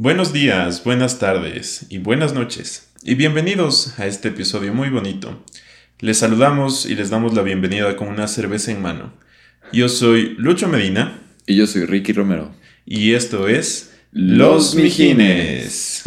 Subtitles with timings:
[0.00, 2.92] Buenos días, buenas tardes y buenas noches.
[3.02, 5.42] Y bienvenidos a este episodio muy bonito.
[5.98, 9.12] Les saludamos y les damos la bienvenida con una cerveza en mano.
[9.72, 11.20] Yo soy Lucho Medina.
[11.46, 12.54] Y yo soy Ricky Romero.
[12.86, 16.04] Y esto es Los Mijines.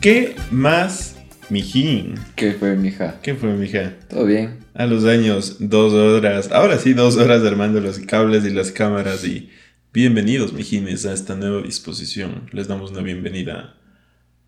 [0.00, 1.16] ¿Qué más,
[1.50, 2.14] mijín?
[2.34, 3.20] ¿Qué fue, mija?
[3.20, 3.98] ¿Qué fue, mija?
[4.08, 4.60] ¿Todo bien?
[4.72, 9.26] A los años, dos horas, ahora sí, dos horas armando los cables y las cámaras
[9.26, 9.50] y
[9.92, 12.48] bienvenidos, mijines, a esta nueva disposición.
[12.52, 13.74] Les damos una bienvenida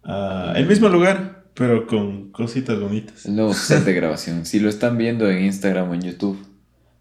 [0.02, 3.26] a el mismo lugar, pero con cositas bonitas.
[3.26, 4.46] El nuevo set de grabación.
[4.46, 6.38] si lo están viendo en Instagram o en YouTube,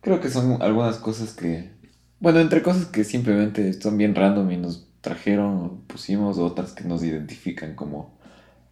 [0.01, 1.71] creo que son algunas cosas que...
[2.19, 7.01] Bueno, entre cosas que simplemente son bien random y nos trajeron pusimos, otras que nos
[7.01, 8.19] identifican como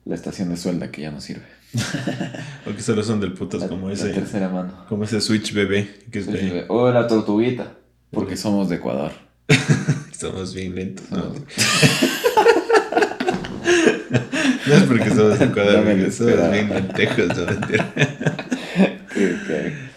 [0.10, 1.46] la estación de suelda que ya no sirve.
[2.66, 4.08] o que solo son del putas como ese.
[4.10, 4.86] La tercera mano.
[4.90, 5.88] Como ese Switch bebé.
[6.12, 7.74] Que O la tortuguita.
[8.10, 9.12] Porque somos de Ecuador.
[10.18, 11.12] somos bien lentos.
[11.12, 11.18] No,
[14.66, 17.28] no es porque somos de Ecuador, no somos bien lentejos,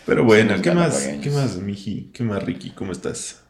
[0.05, 2.11] Pero bueno, ¿qué más, ¿qué más, Miji?
[2.13, 2.69] ¿Qué más, Ricky?
[2.73, 3.42] ¿Cómo estás?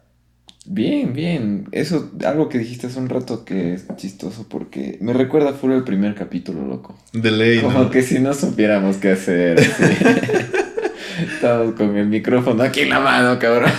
[0.64, 1.68] Bien, bien.
[1.72, 5.82] Eso, algo que dijiste hace un rato que es chistoso porque me recuerda full el
[5.82, 6.96] primer capítulo, loco.
[7.12, 9.58] De ley, Como que si no supiéramos qué hacer.
[11.34, 13.70] Estamos con el micrófono aquí en la mano, cabrón.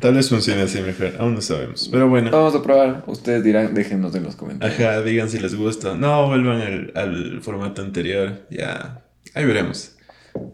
[0.00, 1.88] Tal vez funcione así mejor, aún no sabemos.
[1.90, 2.30] Pero bueno.
[2.30, 3.02] Vamos a probar.
[3.06, 4.78] Ustedes dirán, déjenos en los comentarios.
[4.78, 5.94] Ajá, digan si les gusta.
[5.96, 8.46] No, vuelvan al, al formato anterior.
[8.50, 9.02] Ya,
[9.34, 9.96] ahí veremos.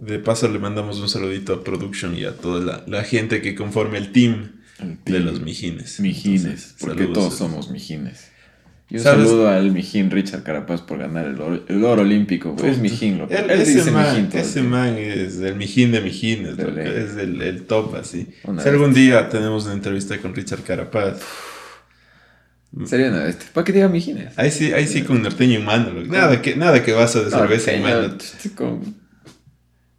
[0.01, 3.55] De paso le mandamos un saludito a Production y a toda la, la gente que
[3.55, 6.00] conforme el team de los mijines.
[6.00, 8.30] Mijines, porque todos somos mijines.
[8.91, 12.55] Y un saludo al mijín Richard Carapaz por ganar el oro, el oro olímpico.
[12.62, 13.33] Es mijín, loco.
[13.33, 18.28] Él, ese, man, ese man es el mijín de mijines, es el, el, top así.
[18.62, 21.19] si algún día tenemos una entrevista con Richard Carapaz.
[22.84, 23.37] Sería una vez.
[23.54, 24.37] ¿Para qué diga mijines?
[24.37, 25.93] Ahí sí, ahí sí con norteño en mano.
[26.04, 28.16] Nada que, nada que vas a de cerveza en mano.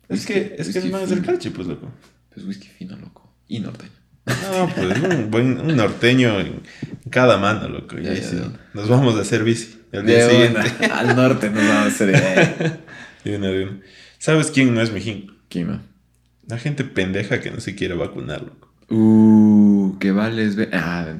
[0.10, 1.92] Es que, es que el man es del calche, pues, loco.
[2.36, 3.34] Es whisky fino, loco.
[3.48, 4.05] Y norteño.
[4.26, 6.62] No, pues un buen un norteño en
[7.12, 7.98] cada mano, loco.
[8.00, 8.42] Y sí,
[8.74, 10.62] nos vamos a hacer bici el día siguiente.
[10.92, 12.12] al norte nos vamos a hacer.
[13.24, 13.80] de una, de una.
[14.18, 15.32] ¿Sabes quién no es mijín?
[15.50, 15.82] ¿Quién no?
[16.48, 18.66] La gente pendeja que no se quiere vacunar, loco.
[18.90, 20.58] Uh, que vales.
[20.72, 21.16] Ah,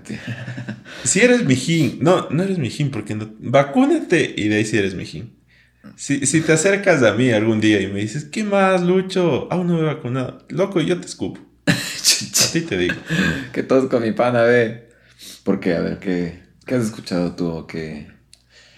[1.04, 3.32] si eres mijín, no, no eres mijín, porque no.
[3.40, 5.36] Vacúnate y de ahí si eres mijín.
[5.96, 9.48] Si, si te acercas a mí algún día y me dices, ¿qué más, Lucho?
[9.52, 10.44] Aún no me he vacunado.
[10.50, 11.40] Loco, yo te escupo.
[12.06, 12.96] A ti te digo.
[13.52, 14.90] que todos con mi pana, ve.
[15.44, 17.66] Porque, a ver, ¿qué, ¿qué has escuchado tú?
[17.68, 18.08] ¿Qué,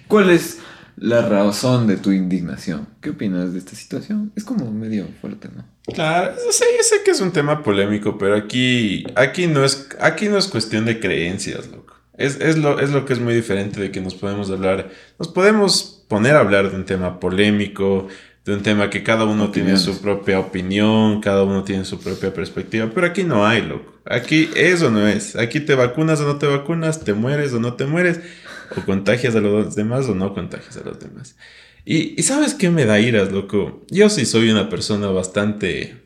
[0.08, 0.60] ¿Cuál es
[0.96, 2.88] la razón de tu indignación?
[3.02, 4.32] ¿Qué opinas de esta situación?
[4.36, 5.66] Es como medio fuerte, ¿no?
[5.94, 10.28] Claro, sé, yo sé que es un tema polémico, pero aquí, aquí, no, es, aquí
[10.28, 11.96] no es cuestión de creencias, loco.
[12.18, 14.90] Es, es, lo, es lo que es muy diferente de que nos podemos hablar,
[15.20, 18.08] nos podemos poner a hablar de un tema polémico,
[18.48, 22.34] de un tema que cada uno tiene su propia opinión, cada uno tiene su propia
[22.34, 24.00] perspectiva, pero aquí no hay, loco.
[24.06, 25.36] Aquí eso no es.
[25.36, 28.22] Aquí te vacunas o no te vacunas, te mueres o no te mueres,
[28.74, 31.36] o contagias a los demás o no contagias a los demás.
[31.84, 33.86] Y, ¿sabes qué me da iras, loco?
[33.90, 35.98] Yo sí soy una persona bastante...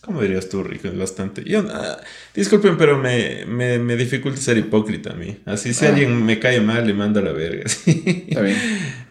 [0.00, 0.88] ¿Cómo dirías tú, Rico?
[0.94, 1.42] Bastante...
[1.42, 1.98] Yo, ah,
[2.36, 5.38] disculpen, pero me, me, dificulta ser hipócrita a mí.
[5.44, 5.88] Así, si ah.
[5.88, 7.64] alguien me cae mal, le mando a la verga.
[7.86, 8.56] Está bien.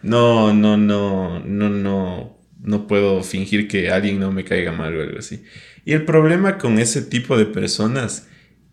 [0.02, 2.37] No, no, no, no, no
[2.68, 5.42] no puedo fingir que alguien no me caiga mal o algo así.
[5.84, 8.28] Y el problema con ese tipo de personas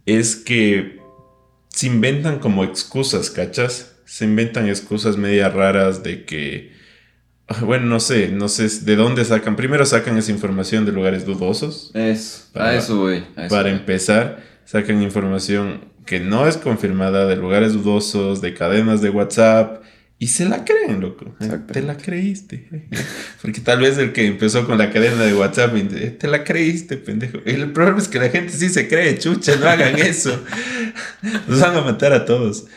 [0.06, 1.00] es que
[1.70, 3.96] se inventan como excusas, ¿cachas?
[4.06, 6.74] Se inventan excusas media raras de que,
[7.62, 9.56] bueno, no sé, no sé de dónde sacan.
[9.56, 11.92] Primero sacan esa información de lugares dudosos.
[11.94, 13.24] Eso, a eso voy.
[13.50, 19.85] para empezar, sacan información que no es confirmada de lugares dudosos, de cadenas de WhatsApp,
[20.18, 21.36] y se la creen, loco.
[21.72, 22.88] Te la creíste.
[23.42, 25.76] Porque tal vez el que empezó con la cadena de WhatsApp,
[26.18, 27.40] te la creíste, pendejo.
[27.46, 30.42] El problema es que la gente sí se cree, chucha, no hagan eso.
[31.48, 32.68] Nos van a matar a todos.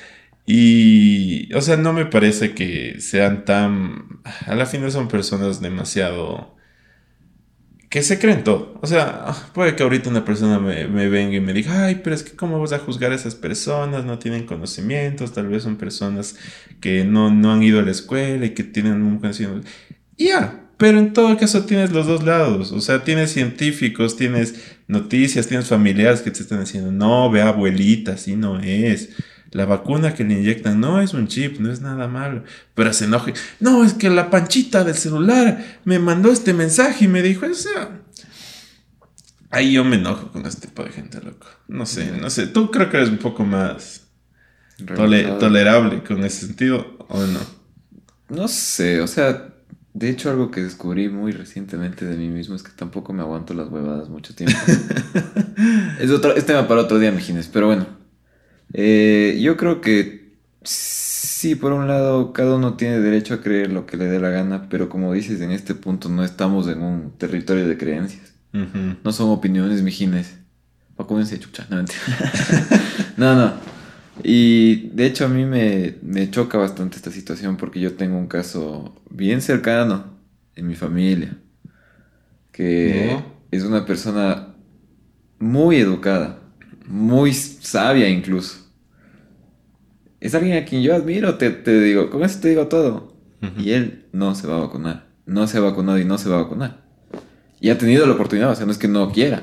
[0.46, 4.20] Y, o sea, no me parece que sean tan...
[4.46, 6.57] A la final son personas demasiado
[7.88, 8.78] que se creen todo.
[8.82, 12.22] O sea, puede que ahorita una persona me, venga y me diga, ay, pero es
[12.22, 16.36] que cómo vas a juzgar a esas personas, no tienen conocimientos, tal vez son personas
[16.80, 19.66] que no, han ido a la escuela y que tienen un conocimiento.
[20.18, 22.72] Ya, Pero en todo caso tienes los dos lados.
[22.72, 24.54] O sea, tienes científicos, tienes
[24.86, 29.10] noticias, tienes familiares que te están diciendo, no, ve abuelita, así no es.
[29.50, 32.44] La vacuna que le inyectan no es un chip, no es nada malo.
[32.74, 33.32] Pero se enoje.
[33.60, 37.54] No, es que la panchita del celular me mandó este mensaje y me dijo, o
[37.54, 38.02] sea.
[39.50, 41.46] Ahí yo me enojo con este tipo de gente, loco.
[41.68, 42.46] No sé, no sé.
[42.48, 44.08] Tú creo que eres un poco más
[44.86, 47.40] tolerable con ese sentido, ¿o no?
[48.28, 49.54] No sé, o sea,
[49.94, 53.54] de hecho algo que descubrí muy recientemente de mí mismo es que tampoco me aguanto
[53.54, 54.58] las huevadas mucho tiempo.
[56.00, 57.97] es, otro, es tema para otro día, Mijines, pero bueno.
[58.72, 63.86] Eh, yo creo que sí, por un lado, cada uno tiene derecho a creer lo
[63.86, 67.12] que le dé la gana, pero como dices, en este punto no estamos en un
[67.18, 68.34] territorio de creencias.
[68.52, 70.38] No son opiniones, mijines.
[70.96, 71.66] Vacúnense, chucha.
[71.70, 71.76] No,
[73.16, 73.52] no, no.
[74.24, 78.26] Y de hecho a mí me, me, choca bastante esta situación porque yo tengo un
[78.26, 80.06] caso bien cercano
[80.56, 81.38] en mi familia,
[82.50, 83.16] que
[83.52, 84.54] es una persona
[85.38, 86.40] muy educada,
[86.88, 88.66] muy sabia incluso.
[90.20, 93.16] Es alguien a quien yo admiro, te, te digo, con eso te digo todo.
[93.56, 96.40] Y él no se va a vacunar, no se ha vacunado y no se va
[96.40, 96.80] a vacunar.
[97.60, 99.42] Y ha tenido la oportunidad, o sea, no es que no quiera.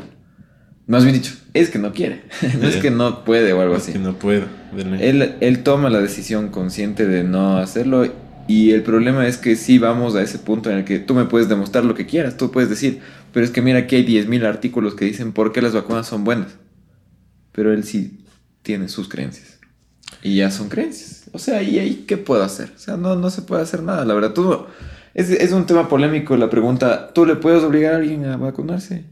[0.88, 2.24] Más bien dicho, es que no quiere.
[2.62, 3.92] no es que no puede o algo así.
[3.92, 4.44] Es que no puede.
[5.00, 8.06] Él, él toma la decisión consciente de no hacerlo.
[8.48, 11.26] Y el problema es que sí vamos a ese punto en el que tú me
[11.26, 12.38] puedes demostrar lo que quieras.
[12.38, 13.00] Tú puedes decir,
[13.32, 16.24] pero es que mira, aquí hay 10.000 artículos que dicen por qué las vacunas son
[16.24, 16.58] buenas.
[17.56, 18.26] Pero él sí
[18.62, 19.60] tiene sus creencias.
[20.22, 21.30] Y ya son creencias.
[21.32, 22.72] O sea, ¿y ahí qué puedo hacer?
[22.76, 24.06] O sea, no, no se puede hacer nada.
[24.06, 24.66] La verdad, tú...
[25.14, 29.06] Es, es un tema polémico la pregunta, ¿tú le puedes obligar a alguien a vacunarse?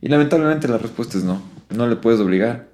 [0.00, 1.42] Y lamentablemente la respuesta es no.
[1.70, 2.68] No le puedes obligar.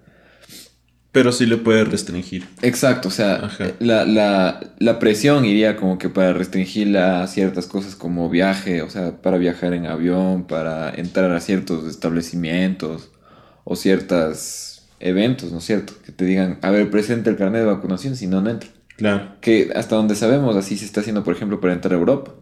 [1.16, 2.46] Pero sí le puedes restringir.
[2.60, 8.28] Exacto, o sea, la, la, presión iría como que para restringir a ciertas cosas como
[8.28, 13.12] viaje, o sea, para viajar en avión, para entrar a ciertos establecimientos
[13.64, 14.75] o ciertos
[15.06, 15.94] eventos, ¿no es cierto?
[16.04, 18.68] Que te digan, a ver, presente el carnet de vacunación, si no, no entro.
[18.96, 19.36] Claro.
[19.40, 22.34] Que hasta donde sabemos, así se está haciendo, por ejemplo, para entrar a Europa.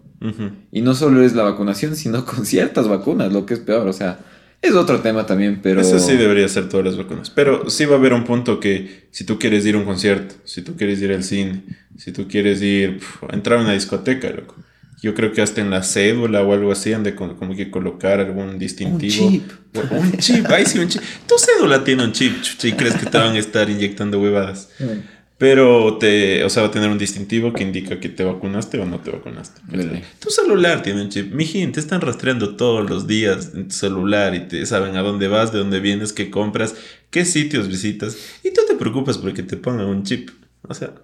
[0.72, 3.92] Y no solo es la vacunación, sino con ciertas vacunas, lo que es peor, o
[3.92, 4.20] sea,
[4.62, 5.82] es otro tema también, pero...
[5.82, 7.28] Eso sí debería ser todas las vacunas.
[7.28, 10.36] Pero sí va a haber un punto que si tú quieres ir a un concierto,
[10.44, 11.64] si tú quieres ir al cine,
[11.98, 14.56] si tú quieres ir a entrar a una discoteca, loco.
[15.02, 18.20] Yo creo que hasta en la cédula o algo así han de como que colocar
[18.20, 19.26] algún distintivo.
[19.26, 19.50] Un chip.
[19.90, 21.02] Un chip, ahí sí, un chip.
[21.26, 24.70] Tu cédula tiene un chip, si crees que te van a estar inyectando huevadas.
[25.36, 28.86] Pero te, o sea, va a tener un distintivo que indica que te vacunaste o
[28.86, 29.60] no te vacunaste.
[30.20, 31.34] Tu celular tiene un chip.
[31.34, 35.26] Mijín, te están rastreando todos los días en tu celular y te saben a dónde
[35.26, 36.76] vas, de dónde vienes, qué compras,
[37.10, 38.16] qué sitios visitas.
[38.44, 40.30] Y tú te preocupas porque te pongan un chip.
[40.62, 40.94] O sea.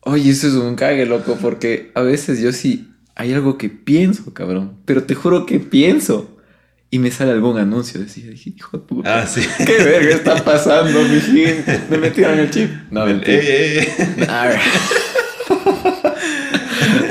[0.00, 4.32] Oye, eso es un cague, loco, porque a veces yo sí hay algo que pienso,
[4.34, 4.78] cabrón.
[4.84, 6.36] Pero te juro que pienso
[6.90, 8.00] y me sale algún anuncio.
[8.00, 9.22] Decía, hijo de puta.
[9.22, 9.40] Ah, sí.
[9.66, 11.00] ¿Qué verga está pasando?
[11.90, 12.70] Me metieron el chip.
[12.90, 14.58] No, eh, eh, eh.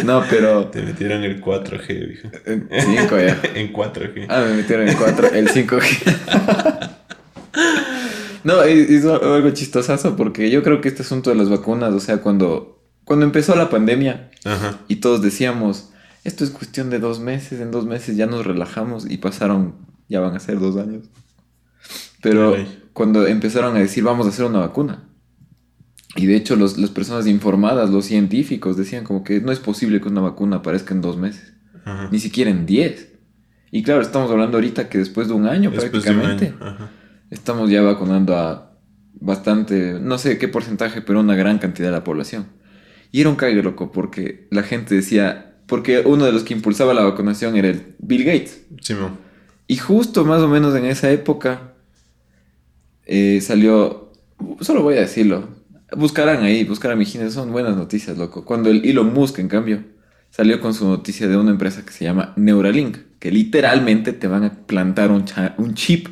[0.03, 0.67] No, pero.
[0.67, 2.29] Te metieron el 4G, viejo.
[2.45, 3.41] En 5 ya.
[3.55, 4.25] en 4G.
[4.29, 6.91] Ah, me metieron el 4, el 5G.
[8.43, 12.17] no, es, algo chistosazo porque yo creo que este asunto de las vacunas, o sea,
[12.17, 14.29] cuando, cuando empezó la pandemia
[14.87, 15.90] y todos decíamos,
[16.23, 19.75] esto es cuestión de dos meses, en dos meses ya nos relajamos y pasaron,
[20.07, 21.05] ya van a ser dos años.
[22.21, 22.55] Pero
[22.93, 25.07] cuando empezaron a decir vamos a hacer una vacuna,
[26.15, 30.09] y de hecho las personas informadas, los científicos, decían como que no es posible que
[30.09, 31.53] una vacuna aparezca en dos meses,
[32.11, 33.13] ni siquiera en diez.
[33.71, 36.53] Y claro, estamos hablando ahorita que después de un año prácticamente,
[37.29, 38.77] estamos ya vacunando a
[39.13, 42.47] bastante, no sé qué porcentaje, pero una gran cantidad de la población.
[43.11, 46.93] Y era un cague loco porque la gente decía, porque uno de los que impulsaba
[46.93, 48.65] la vacunación era el Bill Gates.
[48.81, 48.93] Sí,
[49.67, 51.75] Y justo más o menos en esa época
[53.05, 54.11] eh, salió,
[54.59, 55.47] solo voy a decirlo,
[55.95, 58.43] buscarán ahí, buscarán Mijines, son buenas noticias, loco.
[58.43, 59.81] Cuando el Elon Musk, en cambio,
[60.29, 64.43] salió con su noticia de una empresa que se llama Neuralink, que literalmente te van
[64.43, 65.23] a plantar un,
[65.57, 66.09] un chip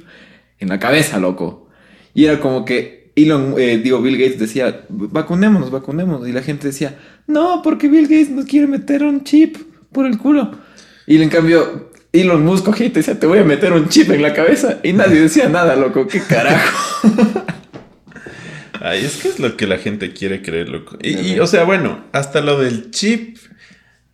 [0.57, 1.67] en la cabeza, loco.
[2.13, 6.27] Y era como que Elon, eh, digo, Bill Gates decía, vacunémonos, vacunémonos.
[6.27, 6.97] Y la gente decía,
[7.27, 9.57] no, porque Bill Gates nos quiere meter un chip
[9.91, 10.51] por el culo.
[11.07, 14.09] Y en cambio, Elon Musk cogía y te decía, te voy a meter un chip
[14.11, 14.79] en la cabeza.
[14.83, 17.01] Y nadie decía nada, loco, qué carajo.
[18.81, 20.97] Ay, es que es lo que la gente quiere creer, loco.
[21.01, 23.37] Y, y, o sea, bueno, hasta lo del chip,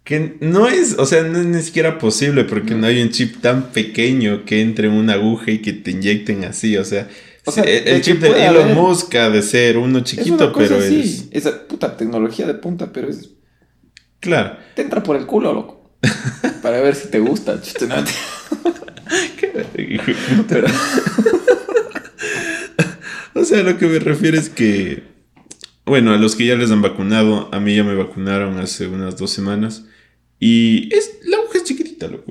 [0.04, 3.42] que no es, o sea, no es ni siquiera posible porque no hay un chip
[3.42, 7.08] tan pequeño que entre en una aguja y que te inyecten así, o sea,
[7.46, 11.28] o sea, el, chip de Elon Musk ha de ser uno chiquito, pero es.
[11.32, 13.30] Esa puta tecnología de punta, pero es.
[14.20, 14.58] Claro.
[14.76, 15.92] Te entra por el culo, loco.
[16.62, 17.60] Para ver si te gusta.
[20.50, 20.68] Pero-
[23.36, 25.04] o sea, lo que me refiero es que,
[25.86, 29.18] bueno, a los que ya les han vacunado, a mí ya me vacunaron hace unas
[29.18, 29.86] dos semanas.
[30.40, 31.38] Y es, la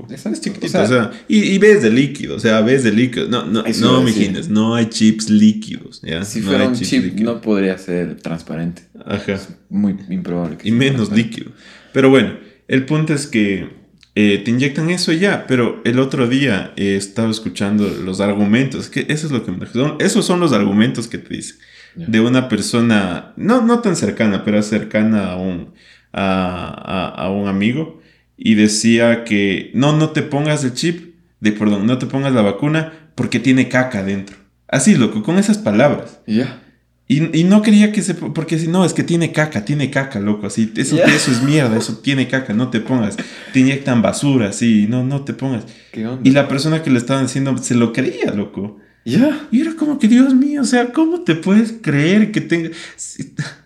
[0.04, 0.38] aguja es chiquitita, loco.
[0.38, 3.28] Exacto, Es chiquitita, o sea- y, y ves de líquido, o sea, ves de líquido.
[3.28, 6.24] No, no, Eso no, mijines, no hay chips líquidos, ¿ya?
[6.24, 8.82] Si no fuera un chip, no podría ser transparente.
[9.04, 9.38] Ajá.
[9.68, 10.56] Muy improbable.
[10.58, 11.50] que Y sea menos líquido.
[11.92, 12.34] Pero bueno,
[12.68, 13.68] el punto es que
[14.16, 15.46] eh, te inyectan eso y ya.
[15.46, 18.88] Pero el otro día eh, estaba escuchando los argumentos.
[18.88, 21.54] Que eso es lo que me son, Esos son los argumentos que te dice.
[21.96, 22.06] Ya.
[22.06, 25.74] De una persona, no, no tan cercana, pero cercana a un,
[26.12, 26.68] a,
[27.14, 28.00] a- a un amigo.
[28.36, 32.42] Y decía que no, no te pongas el chip, de, perdón, no te pongas la
[32.42, 34.36] vacuna porque tiene caca dentro.
[34.68, 36.18] Así, loco, con esas palabras.
[36.26, 36.60] Ya.
[37.06, 38.14] Y, y no quería que se...
[38.14, 40.72] Porque si no, es que tiene caca, tiene caca, loco, así.
[40.74, 41.04] Eso, Ya.
[41.04, 43.16] eso es mierda, eso tiene caca, no te pongas.
[43.52, 45.64] Te inyectan basura, sí, no, no te pongas.
[45.92, 46.22] ¿Qué onda?
[46.28, 48.78] Y la persona que le estaban diciendo se lo creía, loco.
[49.04, 49.46] Ya.
[49.52, 52.70] Y era como que, Dios mío, o sea, ¿cómo te puedes creer que tenga...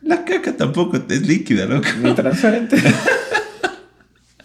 [0.02, 1.87] La caca tampoco es líquida, loco.
[2.02, 2.76] Ni transparente.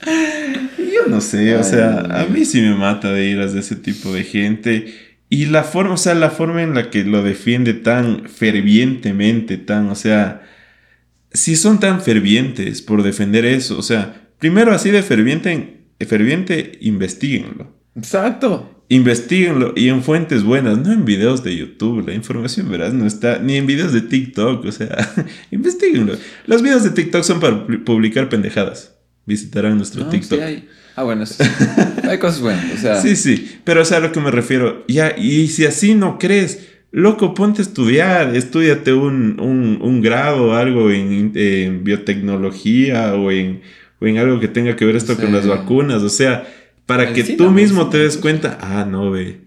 [0.05, 4.13] Yo no sé, o sea, a mí sí me mata de iras de ese tipo
[4.13, 4.93] de gente.
[5.29, 9.89] Y la forma, o sea, la forma en la que lo defiende tan fervientemente, tan,
[9.89, 10.43] o sea,
[11.31, 17.75] si son tan fervientes por defender eso, o sea, primero así de ferviente, ferviente, investiguenlo.
[17.95, 18.69] Exacto.
[18.89, 22.05] Investiguenlo y en fuentes buenas, no en videos de YouTube.
[22.07, 24.65] La información, verás, no está ni en videos de TikTok.
[24.65, 25.09] O sea,
[25.51, 26.15] investiguenlo.
[26.45, 28.95] Los videos de TikTok son para pu- publicar pendejadas.
[29.25, 30.37] Visitarán nuestro No, TikTok.
[30.39, 30.69] sí hay.
[30.95, 31.43] Ah, bueno, sí.
[32.09, 32.65] hay cosas buenas.
[32.73, 35.65] O sea, Sí, sí, pero o sea, a lo que me refiero, ya, y si
[35.65, 41.83] así no crees, loco, ponte a estudiar, estudiate un, un, un grado, algo en, en
[41.83, 43.61] biotecnología o en,
[43.99, 46.45] o en algo que tenga que ver esto con las vacunas, o sea,
[46.85, 49.39] para que tú mismo te des cuenta, ah, no, ve,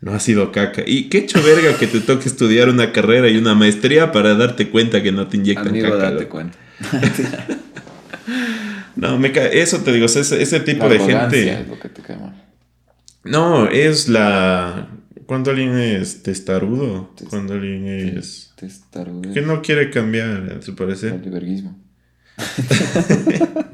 [0.00, 0.82] no ha sido caca.
[0.86, 4.68] Y qué hecho verga que te toque estudiar una carrera y una maestría para darte
[4.68, 5.98] cuenta que no te inyectan amigo, caca.
[6.10, 6.28] date loco.
[6.30, 6.58] cuenta.
[8.98, 11.52] No, me ca- eso te digo, o sea, ese, ese tipo La de gente...
[11.60, 12.44] es lo que te cae mal.
[13.24, 14.88] No, es la.
[15.26, 18.52] Cuando alguien es testarudo, Test- cuando alguien es.
[18.56, 19.32] Testarudez.
[19.34, 21.12] que no quiere cambiar a su parecer.
[21.12, 21.78] Valiverguismo.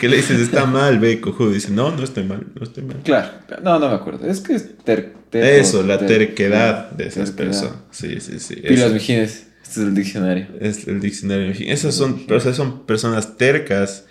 [0.00, 1.50] Que le dices, está mal, ve, cojudo.
[1.50, 2.96] Dice, no, no estoy mal, no estoy mal.
[3.04, 3.28] Claro.
[3.62, 4.26] No, no me acuerdo.
[4.26, 7.60] Es que es ter, terco, Eso, la ter- terquedad de esas terquedad.
[7.60, 7.76] personas.
[7.90, 8.56] Sí, sí, sí.
[8.56, 9.46] Pilas eso Mijines.
[9.62, 10.46] Este es el diccionario.
[10.58, 11.52] es el diccionario.
[11.70, 14.06] Esas son, o sea, son personas tercas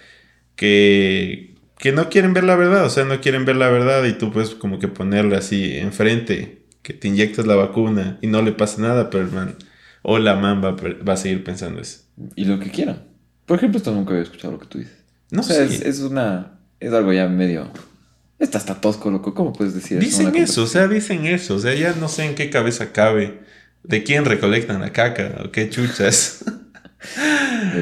[0.57, 2.85] que, que no quieren ver la verdad.
[2.85, 6.65] O sea, no quieren ver la verdad y tú puedes como que ponerle así enfrente,
[6.83, 9.55] que te inyectas la vacuna y no le pasa nada, pero el man
[10.03, 12.01] o la man va, a per- va a seguir pensando eso.
[12.35, 13.03] Y lo que quieran.
[13.45, 14.97] Por ejemplo, esto nunca había escuchado lo que tú dices.
[15.31, 15.75] No o sea, sé.
[15.75, 16.59] es, es una.
[16.79, 17.71] Es algo ya medio.
[18.39, 19.33] Está hasta tosco, loco.
[19.33, 20.05] ¿Cómo puedes decir eso?
[20.05, 21.55] Dicen eso, o sea, dicen eso.
[21.55, 23.39] O sea, ya no sé en qué cabeza cabe.
[23.83, 26.43] De quién recolectan la caca o qué chuchas.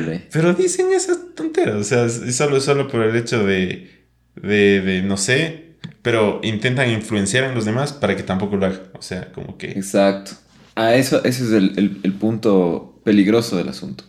[0.05, 0.23] ley.
[0.31, 1.75] Pero dicen esas tonteras.
[1.75, 3.89] O sea, es solo, solo por el hecho de,
[4.35, 5.77] de, de, no sé.
[6.01, 8.81] Pero intentan influenciar en los demás para que tampoco lo hagan.
[8.93, 9.71] O sea, como que.
[9.71, 10.31] Exacto.
[10.75, 14.03] Ah, eso, ese es el, el- el punto peligroso del asunto.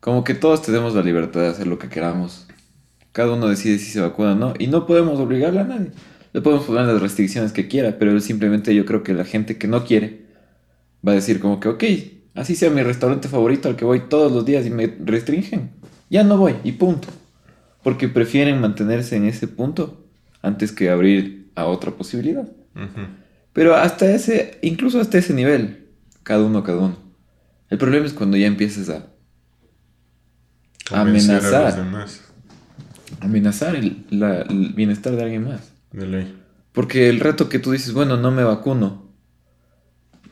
[0.00, 2.46] Como que todos tenemos la libertad de hacer lo que queramos.
[3.12, 4.54] Cada uno decide si se vacuna o no.
[4.58, 5.92] Y no podemos obligarle a nadie.
[6.32, 9.68] Le podemos poner las restricciones que quiera, pero simplemente yo creo que la gente que
[9.68, 10.26] no quiere
[11.06, 11.84] va a decir como que, ok,
[12.34, 15.70] así sea mi restaurante favorito al que voy todos los días y me restringen.
[16.10, 17.08] Ya no voy y punto.
[17.82, 20.06] Porque prefieren mantenerse en ese punto
[20.42, 22.46] antes que abrir a otra posibilidad.
[23.52, 25.88] Pero hasta ese, incluso hasta ese nivel,
[26.22, 26.96] cada uno, cada uno.
[27.70, 29.06] El problema es cuando ya empiezas a
[30.88, 31.76] Convencer a los Amenazar.
[31.84, 32.20] demás.
[33.20, 35.72] amenazar el, la- el bienestar de alguien más.
[35.92, 36.36] De ley.
[36.72, 39.10] Porque el rato que tú dices, bueno, no me vacuno,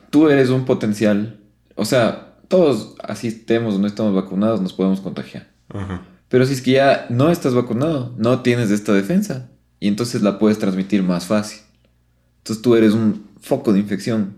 [0.09, 1.39] tú eres un potencial.
[1.75, 5.47] O sea, todos, así estemos o no estamos vacunados, nos podemos contagiar.
[5.69, 6.03] Ajá.
[6.33, 9.51] Pero si es que ya no estás vacunado, no tienes esta defensa.
[9.79, 11.59] Y entonces la puedes transmitir más fácil.
[12.39, 14.37] Entonces tú eres un foco de infección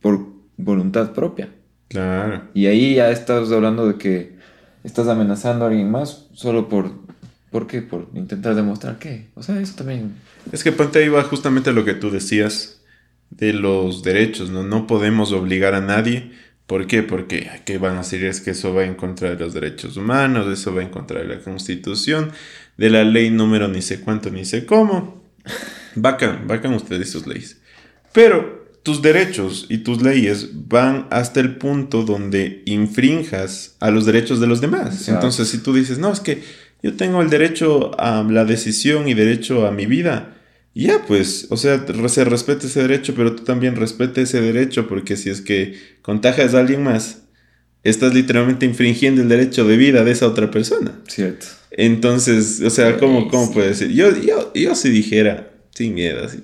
[0.00, 1.52] por voluntad propia.
[1.88, 2.44] Claro.
[2.54, 4.38] Y ahí ya estás hablando de que
[4.82, 6.92] estás amenazando a alguien más solo por...
[7.50, 7.82] ¿Por qué?
[7.82, 9.28] Por intentar demostrar qué.
[9.34, 10.14] O sea, eso también...
[10.50, 12.79] Es que ponte ahí va justamente lo que tú decías
[13.30, 14.62] de los derechos, ¿no?
[14.62, 16.32] No podemos obligar a nadie.
[16.66, 17.02] ¿Por qué?
[17.02, 18.24] Porque ¿qué van a decir?
[18.24, 21.26] Es que eso va en contra de los derechos humanos, eso va en contra de
[21.26, 22.30] la constitución,
[22.76, 25.24] de la ley número ni sé cuánto ni sé cómo.
[25.96, 27.60] Bacán, bacán ustedes sus leyes.
[28.12, 34.40] Pero tus derechos y tus leyes van hasta el punto donde infrinjas a los derechos
[34.40, 35.08] de los demás.
[35.08, 36.42] Entonces, si tú dices, no, es que
[36.82, 40.36] yo tengo el derecho a la decisión y derecho a mi vida.
[40.72, 44.86] Y ya, pues, o sea, se respete ese derecho, pero tú también respete ese derecho,
[44.88, 47.22] porque si es que contagias a alguien más,
[47.82, 50.92] estás literalmente infringiendo el derecho de vida de esa otra persona.
[51.08, 51.46] Cierto.
[51.72, 53.90] Entonces, o sea, ¿cómo, cómo puede ser?
[53.90, 56.38] Yo, yo, yo si dijera, sin miedo, así,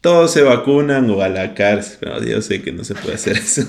[0.00, 3.36] todos se vacunan o a la cárcel, pero yo sé que no se puede hacer
[3.36, 3.64] eso.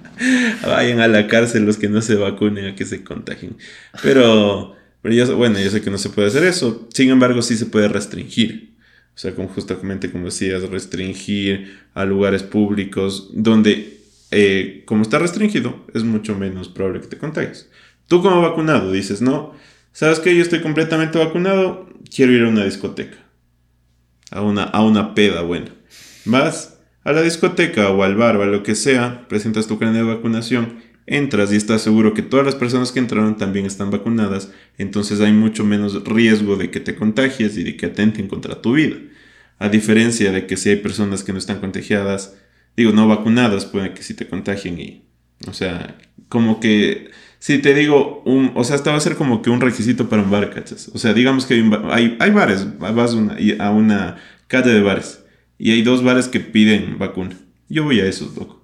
[0.66, 3.56] Vayan a la cárcel los que no se vacunen a que se contagien.
[4.02, 6.88] Pero, pero yo, bueno, yo sé que no se puede hacer eso.
[6.92, 8.71] Sin embargo, sí se puede restringir.
[9.14, 14.00] O sea, como justamente como decías, restringir a lugares públicos donde,
[14.30, 17.68] eh, como está restringido, es mucho menos probable que te contagies.
[18.08, 19.52] Tú como vacunado dices, no,
[19.92, 20.34] ¿sabes qué?
[20.34, 23.18] Yo estoy completamente vacunado, quiero ir a una discoteca.
[24.30, 25.74] A una, a una peda buena.
[26.24, 29.96] Vas a la discoteca o al bar o a lo que sea, presentas tu carnet
[29.96, 34.50] de vacunación, entras y estás seguro que todas las personas que entraron también están vacunadas,
[34.78, 38.74] entonces hay mucho menos riesgo de que te contagies y de que atenten contra tu
[38.74, 38.96] vida.
[39.58, 42.36] A diferencia de que si hay personas que no están contagiadas,
[42.76, 45.04] digo, no vacunadas, puede que sí te contagien y,
[45.46, 49.42] o sea, como que, si te digo, un, o sea, hasta va a ser como
[49.42, 50.90] que un requisito para un bar, ¿cachas?
[50.94, 51.54] O sea, digamos que
[51.90, 53.14] hay, hay, bares, vas
[53.58, 54.16] a una
[54.46, 55.24] calle de bares
[55.58, 57.36] y hay dos bares que piden vacuna.
[57.68, 58.61] Yo voy a esos, loco.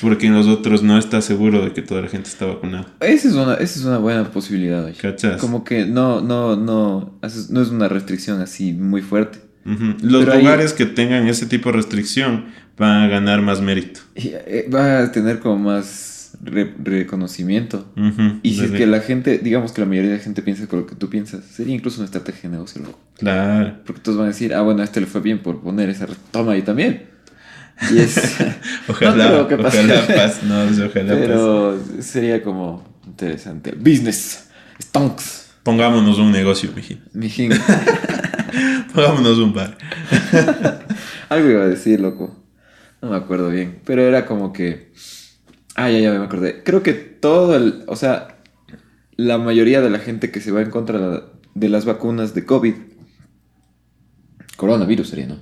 [0.00, 2.86] Porque en los otros no está seguro de que toda la gente está vacunada.
[3.00, 4.92] Esa es una, esa es una buena posibilidad.
[5.00, 5.40] ¿Cachas?
[5.40, 7.18] Como que no, no, no,
[7.50, 9.38] no es una restricción así muy fuerte.
[9.64, 12.46] Los lugares que tengan ese tipo de restricción
[12.78, 14.00] van a ganar más mérito.
[14.14, 17.86] Y, eh, va a tener como más reconocimiento.
[18.42, 20.80] y si es que la gente, digamos que la mayoría de la gente piensa con
[20.80, 22.98] lo que tú piensas, sería incluso una estrategia de negocio, loco.
[23.18, 23.78] Claro.
[23.84, 26.06] Porque todos van a decir, ah, bueno, a este le fue bien por poner esa
[26.30, 27.15] toma ahí también.
[27.90, 28.36] Y es.
[28.88, 33.72] ojalá, no ojalá paz, no, ojalá Pero sería como interesante.
[33.72, 34.48] Business.
[34.80, 35.46] Stonks.
[35.62, 37.02] Pongámonos un negocio, mijín.
[37.12, 37.52] Mijín.
[38.94, 39.76] Pongámonos un bar.
[41.28, 42.44] Algo iba a decir, loco.
[43.02, 43.80] No me acuerdo bien.
[43.84, 44.92] Pero era como que
[45.76, 46.62] Ah, ya, ya me acordé.
[46.64, 47.84] Creo que todo el.
[47.86, 48.38] O sea,
[49.16, 51.24] la mayoría de la gente que se va en contra
[51.54, 52.74] de las vacunas de COVID.
[54.56, 55.38] Coronavirus sería, ¿no?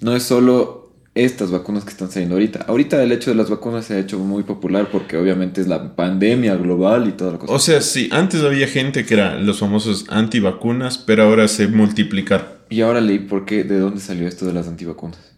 [0.00, 0.81] No es solo
[1.14, 2.64] estas vacunas que están saliendo ahorita.
[2.66, 5.94] Ahorita el hecho de las vacunas se ha hecho muy popular porque obviamente es la
[5.94, 7.52] pandemia global y toda la cosa.
[7.52, 12.46] O sea, sí, antes había gente que era los famosos antivacunas, pero ahora se multiplicaron.
[12.70, 15.36] Y ahora leí por qué, de dónde salió esto de las antivacunas.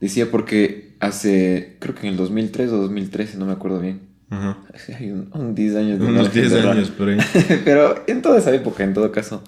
[0.00, 4.08] Decía porque hace, creo que en el 2003 o 2013, no me acuerdo bien.
[4.30, 4.58] Ajá.
[4.98, 7.18] Hay un, 10 años de Unos 10 años por ahí.
[7.64, 9.44] Pero en toda esa época, en todo caso,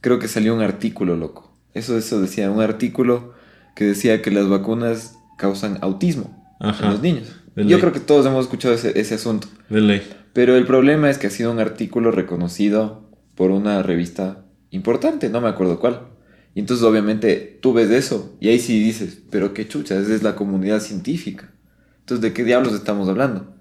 [0.00, 1.56] creo que salió un artículo, loco.
[1.74, 3.33] Eso, eso decía, un artículo
[3.74, 7.34] que decía que las vacunas causan autismo en los niños.
[7.56, 9.48] Yo creo que todos hemos escuchado ese, ese asunto.
[9.68, 10.02] De ley.
[10.32, 15.40] Pero el problema es que ha sido un artículo reconocido por una revista importante, no
[15.40, 16.08] me acuerdo cuál.
[16.54, 20.22] Y entonces obviamente tú ves eso y ahí sí dices, pero qué chucha, esa es
[20.22, 21.52] la comunidad científica.
[22.00, 23.54] Entonces, ¿de qué diablos estamos hablando?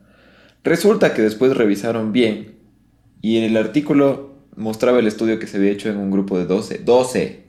[0.63, 2.59] Resulta que después revisaron bien
[3.21, 6.45] y en el artículo mostraba el estudio que se había hecho en un grupo de
[6.45, 7.47] 12, 12,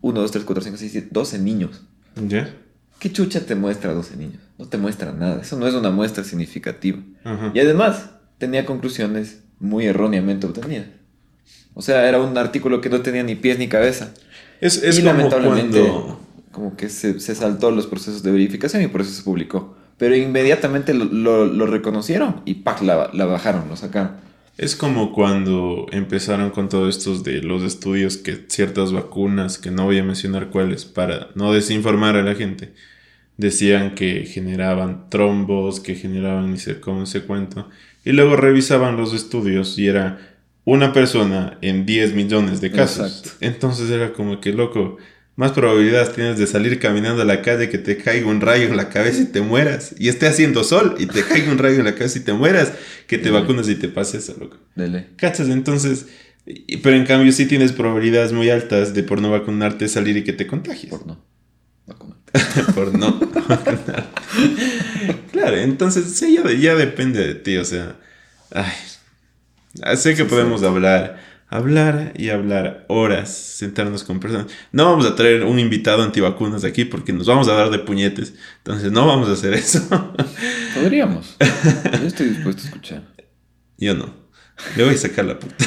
[0.00, 1.82] 1, 2, 3, 4, 5, 6, 7, 12 niños.
[2.16, 2.54] ¿Ya?
[2.98, 4.42] ¿Qué chucha te muestra 12 niños?
[4.58, 6.98] No te muestra nada, eso no es una muestra significativa.
[7.54, 10.86] Y además tenía conclusiones muy erróneamente obtenidas.
[11.74, 14.12] O sea, era un artículo que no tenía ni pies ni cabeza.
[14.60, 15.90] Es, es como lamentablemente,
[16.52, 19.76] como que se, se, saltó los procesos de verificación y por eso se publicó.
[19.96, 22.82] Pero inmediatamente lo, lo, reconocieron y ¡pac!
[22.82, 24.12] La, la, bajaron, lo sacaron.
[24.60, 29.86] Es como cuando empezaron con todos estos de los estudios que ciertas vacunas, que no
[29.86, 32.74] voy a mencionar cuáles, para no desinformar a la gente,
[33.38, 37.70] decían que generaban trombos, que generaban ni sé cómo se cuento.
[38.04, 43.38] Y luego revisaban los estudios y era una persona en 10 millones de casos.
[43.40, 44.98] Entonces era como que, loco,
[45.40, 48.76] más probabilidades tienes de salir caminando a la calle que te caiga un rayo en
[48.76, 49.94] la cabeza y te mueras.
[49.98, 52.74] Y esté haciendo sol y te caiga un rayo en la cabeza y te mueras,
[53.06, 54.58] que te vacunas y te pase eso, loco.
[54.74, 55.06] Dele.
[55.16, 55.48] ¿Cachas?
[55.48, 56.08] Entonces,
[56.82, 60.34] pero en cambio sí tienes probabilidades muy altas de por no vacunarte salir y que
[60.34, 60.90] te contagies.
[60.90, 61.24] Por no.
[61.86, 62.20] Vacunarte.
[62.74, 63.18] por no
[65.32, 67.96] claro, entonces sí, ya, ya depende de ti, o sea,
[68.52, 68.70] ay,
[69.96, 74.46] Sé que podemos hablar, hablar y hablar horas, sentarnos con personas.
[74.72, 78.34] No vamos a traer un invitado antivacunas aquí porque nos vamos a dar de puñetes.
[78.58, 79.86] Entonces no vamos a hacer eso.
[80.74, 81.36] Podríamos.
[82.00, 83.02] Yo estoy dispuesto a escuchar.
[83.76, 84.14] Yo no.
[84.76, 85.56] Le voy a sacar la puta.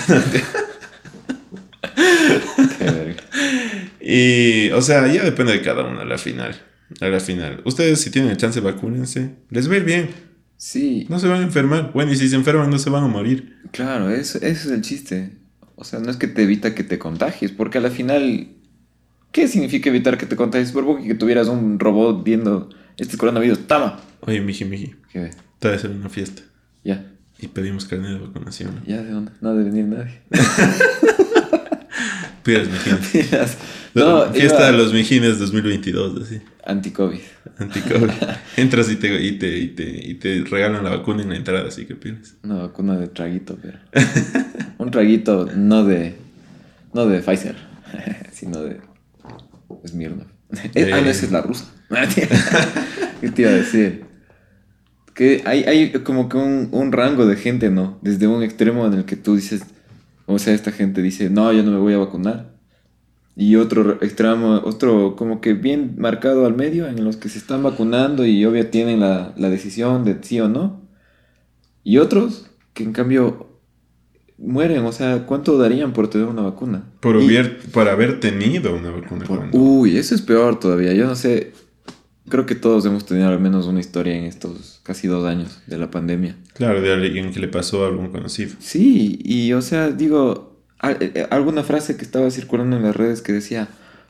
[3.99, 6.55] y, o sea, ya depende de cada uno a la final.
[7.01, 7.61] A la final.
[7.65, 9.35] Ustedes, si tienen el chance, vacúnense.
[9.49, 10.09] Les va a ir bien.
[10.55, 11.05] Sí.
[11.09, 11.91] No se van a enfermar.
[11.91, 13.57] Bueno, y si se enferman, no se van a morir.
[13.71, 15.42] Claro, eso, eso es el chiste.
[15.75, 18.47] O sea, no es que te evita que te contagies, porque a la final,
[19.31, 20.71] ¿qué significa evitar que te contagies?
[20.71, 23.99] Por poco que tuvieras un robot viendo este coronavirus, tama.
[24.21, 24.95] Oye, miji, miji.
[25.11, 25.31] ¿Qué?
[25.59, 26.43] Te va a hacer una fiesta.
[26.83, 27.11] Ya.
[27.39, 28.81] Y pedimos carne de vacunación.
[28.85, 29.31] Ya, ¿de dónde?
[29.41, 30.21] No ha de venir nadie.
[32.43, 33.57] Pidas mijines.
[33.95, 36.41] no, fiesta de los mijines 2022, así.
[36.65, 37.19] Anti-COVID.
[37.59, 38.09] Anticovid.
[38.57, 41.67] Entras y te, y, te, y, te, y te regalan la vacuna en la entrada,
[41.67, 42.35] así que pides.
[42.43, 43.77] Una vacuna de traguito, pero.
[44.77, 46.15] un traguito no de.
[46.93, 47.55] No de Pfizer,
[48.31, 48.79] sino de.
[49.87, 50.27] Smirnoff.
[50.73, 51.65] De- Ah, no, esa es la rusa.
[53.21, 54.05] ¿Qué te iba a decir?
[55.13, 57.99] Que hay, hay como que un, un rango de gente, ¿no?
[58.01, 59.63] Desde un extremo en el que tú dices.
[60.25, 62.52] O sea, esta gente dice, no, yo no me voy a vacunar.
[63.35, 67.63] Y otro extremo, otro como que bien marcado al medio, en los que se están
[67.63, 70.81] vacunando y obvio tienen la, la decisión de sí o no.
[71.83, 73.47] Y otros que en cambio
[74.37, 76.83] mueren, o sea, ¿cuánto darían por tener una vacuna?
[76.99, 79.25] Por, Y- haber, por haber tenido una vacuna.
[79.25, 80.93] por- uy, eso es peor todavía.
[80.93, 81.53] Yo no sé,
[82.29, 85.77] creo que todos hemos tenido al menos una historia en estos casi dos años de
[85.79, 86.35] la pandemia.
[86.53, 88.51] Claro, de alguien que le pasó a algún conocido.
[88.59, 90.52] Sí, y o sea, digo,
[91.29, 93.67] alguna frase que estaba circulando en las redes que decía,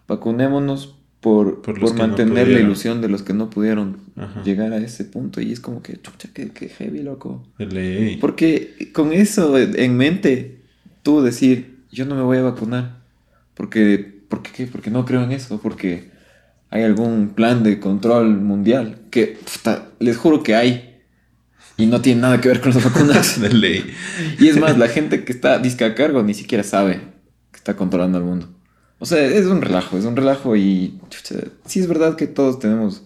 [0.08, 2.66] vacunémonos por, Por no mantener la pudieron".
[2.66, 4.44] ilusión de los que no pudieron Ajá.
[4.44, 5.40] llegar a ese punto.
[5.40, 7.48] Y es como que, chucha, qué, qué heavy, loco.
[7.58, 8.18] Ley.
[8.18, 10.62] Porque con eso en mente,
[11.02, 12.98] tú decir, yo no me voy a vacunar.
[13.54, 14.68] Porque, ¿por qué?
[14.68, 15.60] Porque no creo en eso.
[15.62, 16.12] Porque
[16.70, 20.93] hay algún plan de control mundial que, puta, les juro que hay.
[21.78, 23.40] Y no tiene nada que ver con las vacunas.
[23.42, 23.84] De ley.
[24.40, 26.96] Y es más, la gente que está disca a cargo ni siquiera sabe
[27.52, 28.50] que está controlando al mundo.
[29.00, 32.60] O sea, es un relajo, es un relajo y chucha, sí es verdad que todos
[32.60, 33.04] tenemos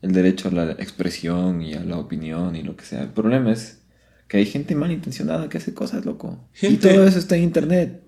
[0.00, 3.02] el derecho a la expresión y a la opinión y lo que sea.
[3.02, 3.82] El problema es
[4.26, 6.48] que hay gente malintencionada que hace cosas, loco.
[6.54, 8.02] Gente- Y todo eso está en internet.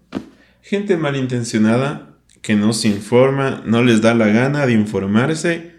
[0.63, 5.73] Gente malintencionada que no se informa, no les da la gana de informarse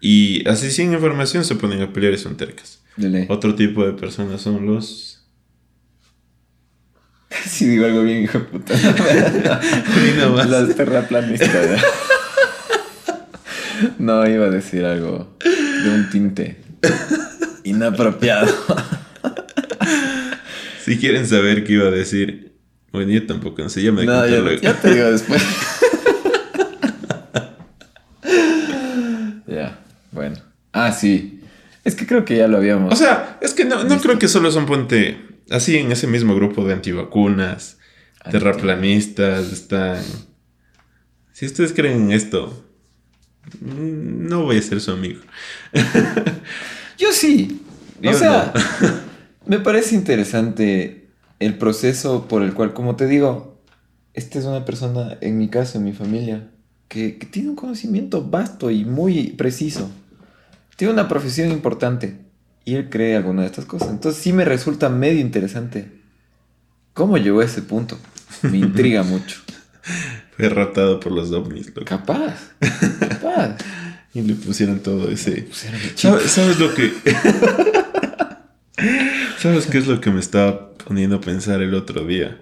[0.00, 2.81] y así sin información se ponen a pelear y son tercas.
[2.96, 3.26] Dele.
[3.28, 5.18] Otro tipo de personas son los...
[7.46, 8.74] Si digo algo bien, hijo de puta.
[10.18, 10.48] Nomás.
[10.50, 11.82] Las terraplanistas.
[13.98, 16.60] No, iba a decir algo de un tinte
[17.64, 18.46] inapropiado.
[20.84, 22.52] Si quieren saber qué iba a decir,
[22.92, 24.60] bueno, yo tampoco, no sé, ya me No, ya, luego.
[24.60, 25.42] ya te digo después.
[29.46, 29.78] ya,
[30.12, 30.36] bueno.
[30.72, 31.31] Ah, sí.
[31.84, 32.92] Es que creo que ya lo habíamos.
[32.92, 35.18] O sea, es que no, no creo que solo son ponte
[35.50, 37.78] así en ese mismo grupo de antivacunas,
[38.20, 40.02] Anti- terraplanistas, están...
[41.32, 42.64] Si ustedes creen en esto,
[43.60, 45.20] mm, no voy a ser su amigo.
[46.98, 47.62] Yo sí.
[48.04, 48.52] O sea,
[49.46, 51.08] me parece interesante
[51.40, 53.60] el proceso por el cual, como te digo,
[54.14, 56.50] esta es una persona, en mi caso, en mi familia,
[56.88, 59.90] que, que tiene un conocimiento vasto y muy preciso.
[60.82, 62.16] Tiene una profesión importante
[62.64, 63.90] y él cree alguna de estas cosas.
[63.90, 65.92] Entonces sí me resulta medio interesante.
[66.92, 67.96] ¿Cómo llegó a ese punto?
[68.42, 69.38] Me intriga mucho.
[70.36, 71.84] Fue raptado por los ovnis, loco.
[71.84, 72.56] Capaz.
[72.98, 73.58] Capaz.
[74.12, 75.42] Y le pusieron todo ese...
[75.42, 75.80] Pusieron.
[75.94, 76.92] ¿Sabes, sabes lo que...
[79.38, 82.40] ¿Sabes qué es lo que me estaba poniendo a pensar el otro día?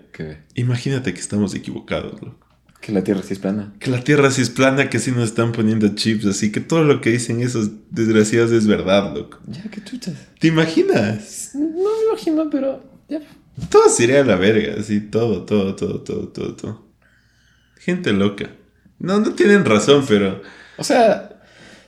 [0.55, 2.49] Imagínate que estamos equivocados, loco.
[2.81, 3.73] Que la Tierra sí es plana.
[3.79, 6.85] Que la Tierra sí es plana, que sí nos están poniendo chips, así que todo
[6.85, 9.38] lo que dicen esos desgraciados es verdad, loco.
[9.47, 10.14] Ya, qué chuchas.
[10.38, 11.51] ¿Te imaginas?
[11.55, 13.21] No me imagino, pero ya.
[13.69, 16.87] Todo se iría a la verga, así, todo, todo, todo, todo, todo, todo.
[17.79, 18.51] Gente loca.
[18.99, 20.43] No, no tienen razón, pero...
[20.77, 21.40] O sea,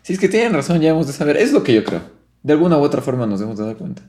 [0.02, 1.36] si es que tienen razón, ya hemos de saber.
[1.36, 2.02] Es lo que yo creo.
[2.42, 4.02] De alguna u otra forma nos hemos dar cuenta.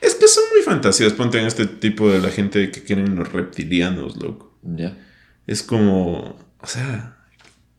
[0.00, 3.32] Es que son muy fantasías, ponte en este tipo de la gente que quieren los
[3.32, 4.58] reptilianos, loco.
[4.62, 4.96] Ya.
[5.46, 6.38] Es como...
[6.60, 7.10] O sea...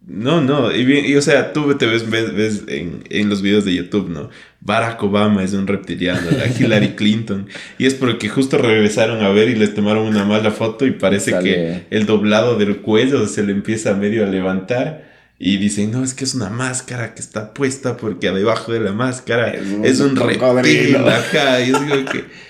[0.07, 3.41] No, no, y, bien- y, o sea, tú te ves, ves, ves en, en los
[3.41, 4.29] videos de YouTube, ¿no?
[4.61, 7.47] Barack Obama es un reptiliano, la Hillary Clinton.
[7.79, 11.31] Y es porque justo regresaron a ver y les tomaron una mala foto y parece
[11.31, 15.11] Sale- que el doblado del cuello se le empieza medio a levantar.
[15.39, 18.91] Y dicen, no, es que es una máscara que está puesta porque debajo de la
[18.93, 20.95] máscara Es es un reptil.
[20.97, 22.25] Ajá, y es como que...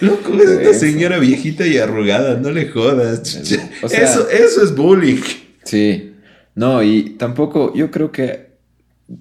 [0.00, 3.40] Loco, es una señora viejita y arrugada, no le jodas.
[3.82, 5.20] O sea- eso, eso es bullying.
[5.64, 6.14] Sí.
[6.54, 8.52] No, y tampoco, yo creo que.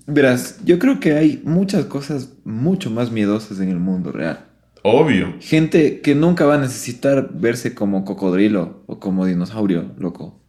[0.08, 4.45] Verás, yo creo que hay muchas cosas mucho más miedosas en el mundo real.
[4.84, 5.36] Obvio.
[5.39, 10.40] Gente que nunca va a necesitar verse como cocodrilo o como dinosaurio, loco.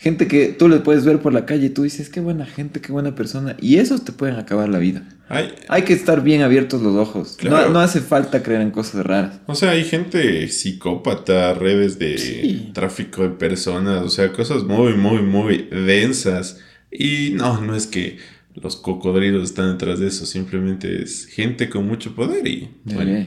[0.00, 2.80] Gente que tú le puedes ver por la calle y tú dices, qué buena gente,
[2.80, 3.56] qué buena persona.
[3.60, 5.02] Y esos te pueden acabar la vida.
[5.28, 7.34] Hay, Hay que estar bien abiertos los ojos.
[7.36, 7.66] Claro.
[7.66, 9.40] No, no hace falta creer en cosas raras.
[9.46, 12.70] o sea, hay gente psicópata, redes de Sí.
[12.74, 16.58] tráfico de personas, o sea, cosas muy, muy, muy densas.
[16.92, 18.18] Y no, no es que
[18.54, 23.26] los cocodrilos están detrás de eso, simplemente es gente con mucho poder y bueno,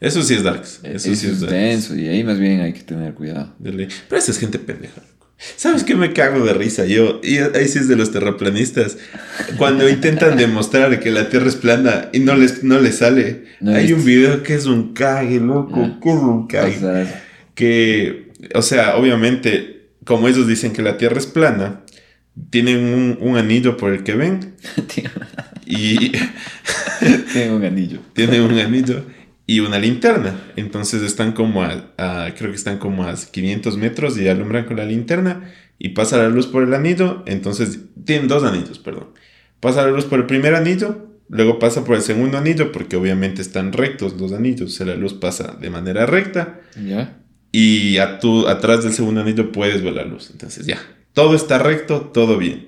[0.00, 0.80] eso sí es darks.
[0.84, 1.52] Eso, Eso, sí es, es darks.
[1.52, 3.52] denso y ahí más bien hay que tener cuidado.
[3.62, 5.02] Pero esa es gente pendeja.
[5.56, 7.20] ¿Sabes qué me cago de risa yo?
[7.22, 8.98] Y ahí sí es de los terraplanistas.
[9.56, 13.44] Cuando intentan demostrar que la Tierra es plana y no les, no les sale.
[13.60, 15.80] No Hay un video que es un cague, loco.
[15.84, 15.98] Ah.
[16.02, 16.78] Que es un O cague.
[16.78, 21.80] sea, Que, o sea, obviamente, como ellos dicen que la Tierra es plana,
[22.50, 24.54] tienen un, un anillo por el que ven
[25.66, 26.12] y
[27.32, 28.00] tiene un anillo.
[28.12, 29.04] tienen un anillo
[29.46, 30.34] y una linterna.
[30.56, 34.76] Entonces están como a, a- creo que están como a 500 metros y alumbran con
[34.76, 37.22] la linterna y pasa la luz por el anillo.
[37.26, 39.08] Entonces tienen dos anillos, perdón.
[39.60, 43.42] Pasa la luz por el primer anillo, luego pasa por el segundo anillo porque obviamente
[43.42, 44.70] están rectos los anillos.
[44.72, 47.18] O sea, la luz pasa de manera recta ¿Ya?
[47.52, 50.30] y a tu, atrás del segundo anillo puedes ver la luz.
[50.30, 50.78] Entonces ya,
[51.14, 52.66] todo está recto, todo bien.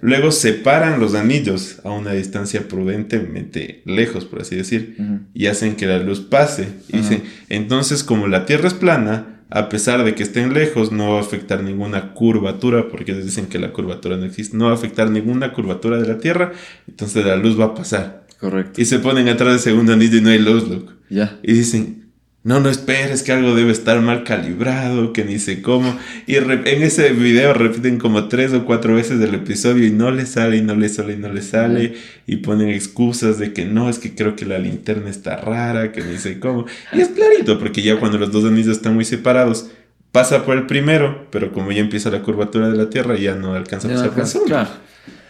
[0.00, 4.96] Luego separan los anillos a una distancia prudentemente lejos, por así decir
[5.34, 6.68] y hacen que la luz pase.
[6.88, 7.00] Y
[7.48, 11.20] entonces como la Tierra es plana, a pesar de que estén lejos, no va a
[11.20, 15.10] afectar ninguna curvatura, porque ellos dicen que la curvatura no existe, no va a afectar
[15.10, 16.52] ninguna curvatura de la Tierra,
[16.88, 18.26] entonces la luz va a pasar.
[18.40, 18.80] Correcto.
[18.80, 20.92] Y se ponen atrás del segundo anillo y no hay luz, loco.
[21.10, 21.38] Ya.
[21.42, 22.01] Y dicen,
[22.44, 25.96] no, no esperes, que algo debe estar mal calibrado, que ni sé cómo.
[26.26, 26.50] Y en
[26.82, 30.62] ese video repiten como tres o cuatro veces el episodio y no le sale, y
[30.62, 31.94] no le sale, y no le sale.
[32.26, 36.02] Y ponen excusas de que no, es que creo que la linterna está rara, que
[36.02, 36.66] ni sé cómo.
[36.92, 39.70] Y es clarito, porque ya cuando los dos anillos están muy separados,
[40.10, 43.54] pasa por el primero, pero como ya empieza la curvatura de la Tierra, ya no
[43.54, 44.48] alcanza a pasar por el segundo.
[44.54, 44.70] claro.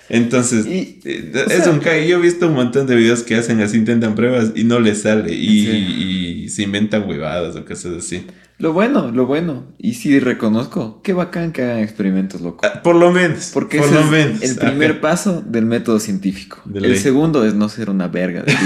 [0.08, 1.80] Entonces, Y- eh, o es sea- un.
[1.80, 5.02] Yo he visto un montón de videos que hacen así, intentan pruebas y no les
[5.02, 5.32] sale.
[5.32, 6.11] Y, y
[6.48, 8.26] se inventan huevadas o cosas así.
[8.58, 9.64] Lo bueno, lo bueno.
[9.78, 11.00] Y sí reconozco.
[11.02, 12.64] Qué bacán que hagan experimentos, loco.
[12.66, 13.50] Ah, Por lo menos.
[13.52, 14.42] Porque por ese lo es menos.
[14.42, 15.00] el primer Ajá.
[15.00, 16.60] paso del método científico.
[16.64, 16.96] De el ley.
[16.98, 18.42] segundo es no ser una verga.
[18.42, 18.54] de.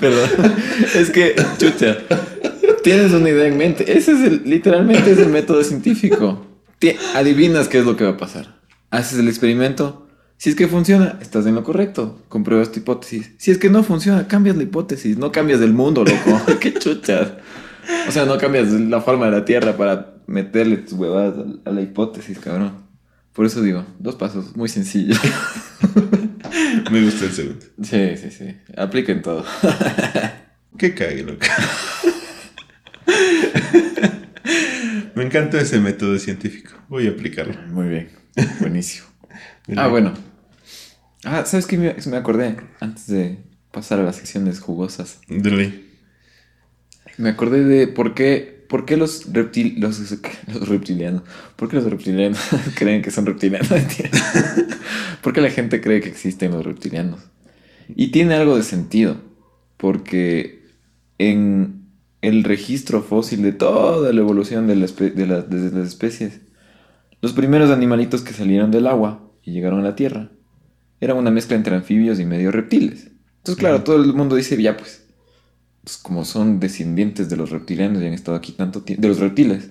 [0.00, 0.30] Perdón.
[0.94, 1.98] Es que, chucha,
[2.82, 3.96] tienes una idea en mente.
[3.96, 6.44] Ese es el, literalmente es el método científico.
[7.14, 8.58] Adivinas qué es lo que va a pasar.
[8.90, 10.07] Haces el experimento.
[10.38, 12.22] Si es que funciona, estás en lo correcto.
[12.28, 13.32] Compruebas tu hipótesis.
[13.38, 15.18] Si es que no funciona, cambias la hipótesis.
[15.18, 16.40] No cambias el mundo, loco.
[16.60, 17.32] qué chuchas.
[18.08, 21.80] O sea, no cambias la forma de la Tierra para meterle tus huevadas a- la
[21.80, 22.86] hipótesis, cabrón.
[23.32, 25.16] Por eso digo, dos pasos, muy sencillo.
[26.90, 27.66] Me gusta el segundo.
[27.82, 28.56] Sí, sí, sí.
[28.76, 29.44] Apliquen todo.
[30.78, 31.46] Qué cague, loco.
[35.14, 36.72] Me encanta ese método científico.
[36.88, 37.54] Voy a aplicarlo.
[37.72, 38.08] Muy bien.
[38.60, 39.07] Buenísimo.
[39.76, 40.14] Ah, bueno.
[41.24, 42.56] Ah, ¿sabes qué me, me acordé?
[42.80, 43.38] Antes de
[43.72, 45.20] pasar a las secciones jugosas.
[45.28, 45.84] De ley.
[47.16, 49.98] Me acordé de por qué, por qué los, reptil, los,
[50.52, 51.22] los reptilianos.
[51.56, 52.38] ¿Por qué los reptilianos
[52.76, 53.68] creen que son reptilianos?
[55.22, 57.20] ¿Por qué la gente cree que existen los reptilianos?
[57.96, 59.16] Y tiene algo de sentido.
[59.76, 60.62] Porque
[61.18, 61.86] en
[62.20, 66.40] el registro fósil de toda la evolución de, la espe- de, la- de las especies,
[67.20, 70.30] los primeros animalitos que salieron del agua y llegaron a la Tierra
[71.00, 73.10] eran una mezcla entre anfibios y medio reptiles.
[73.38, 75.06] Entonces, claro, todo el mundo dice, ya pues,
[75.84, 79.18] pues como son descendientes de los reptilianos y han estado aquí tanto tiempo, de los
[79.20, 79.70] reptiles.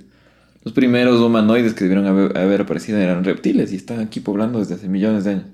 [0.63, 4.75] Los primeros humanoides que debieron haber, haber aparecido eran reptiles y están aquí poblando desde
[4.75, 5.45] hace millones de años.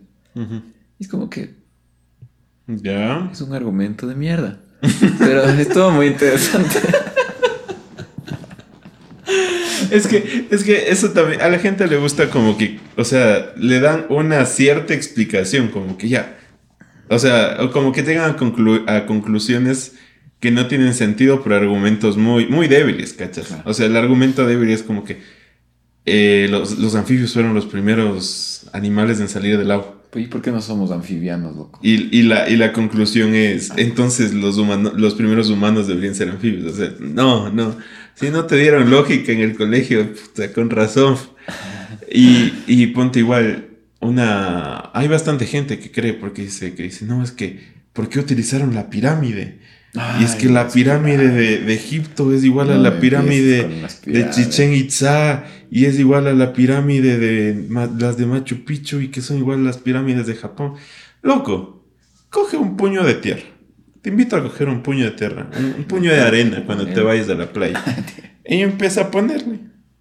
[0.99, 1.55] Es como que
[2.67, 3.29] Ya.
[3.31, 4.59] es un argumento de mierda.
[5.19, 6.79] Pero estuvo muy interesante.
[9.93, 13.53] Es que, es que eso también, a la gente le gusta como que, o sea,
[13.57, 16.37] le dan una cierta explicación, como que ya,
[17.09, 19.93] o sea, como que llegan a, conclu- a conclusiones
[20.39, 23.47] que no tienen sentido por argumentos muy, muy débiles, ¿cachas?
[23.47, 23.63] Claro.
[23.65, 25.21] O sea, el argumento débil es como que
[26.05, 30.01] eh, los, los anfibios fueron los primeros animales en salir del agua.
[30.09, 31.79] Pues, ¿Y por qué no somos anfibianos, loco?
[31.81, 36.29] Y, y la, y la conclusión es, entonces los, humano- los primeros humanos deberían ser
[36.29, 36.73] anfibios.
[36.73, 37.77] O sea, no, no.
[38.15, 41.17] Si no te dieron lógica en el colegio, puta, con razón.
[42.11, 44.91] Y, y ponte igual, una...
[44.93, 47.59] Hay bastante gente que cree, porque dice, que dice, no, es que,
[47.93, 49.59] ¿por qué utilizaron la pirámide?
[50.19, 53.63] y es que la pirámide de, de Egipto es igual a la pirámide
[54.07, 54.23] de.
[54.31, 59.09] Chichen Itza y es igual a la pirámide de Ma- las de Machu Picchu y
[59.09, 60.73] que son igual a las pirámides de Japón.
[61.21, 61.85] Loco,
[62.31, 63.43] coge un puño de tierra,
[64.03, 67.29] te invito a coger un puño de tierra, un, puño de arena cuando te vayas
[67.29, 67.81] a la playa.
[68.45, 69.59] y empieza a ponerle.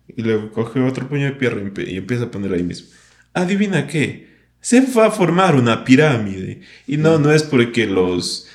[0.08, 2.88] Y luego coge otro puño de tierra y empieza a ponerle ahí mismo.
[3.32, 4.26] Adivina qué,
[4.60, 6.62] se va a formar una pirámide.
[6.88, 8.48] Y no, no es porque los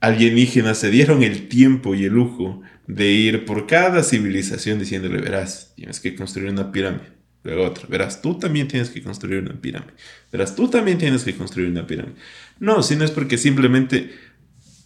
[0.00, 5.74] alienígenas se dieron el tiempo y el lujo de ir por cada civilización diciéndole, verás,
[5.76, 7.18] tienes que construir una pirámide.
[7.44, 9.94] Luego otra, verás, tú también tienes que construir una pirámide.
[10.32, 12.16] Verás, tú también tienes que construir una pirámide.
[12.58, 14.10] No, sino es porque simplemente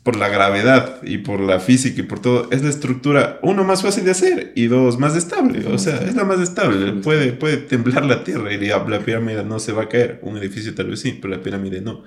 [0.02, 3.82] por la gravedad y por la física y por todo, es la estructura, uno, más
[3.82, 5.66] fácil de hacer y dos, más estable.
[5.68, 6.92] O sea, es la más estable.
[7.02, 10.18] Puede, puede temblar la tierra y la pirámide no se va a caer.
[10.22, 12.02] Un edificio tal vez sí, pero la pirámide no.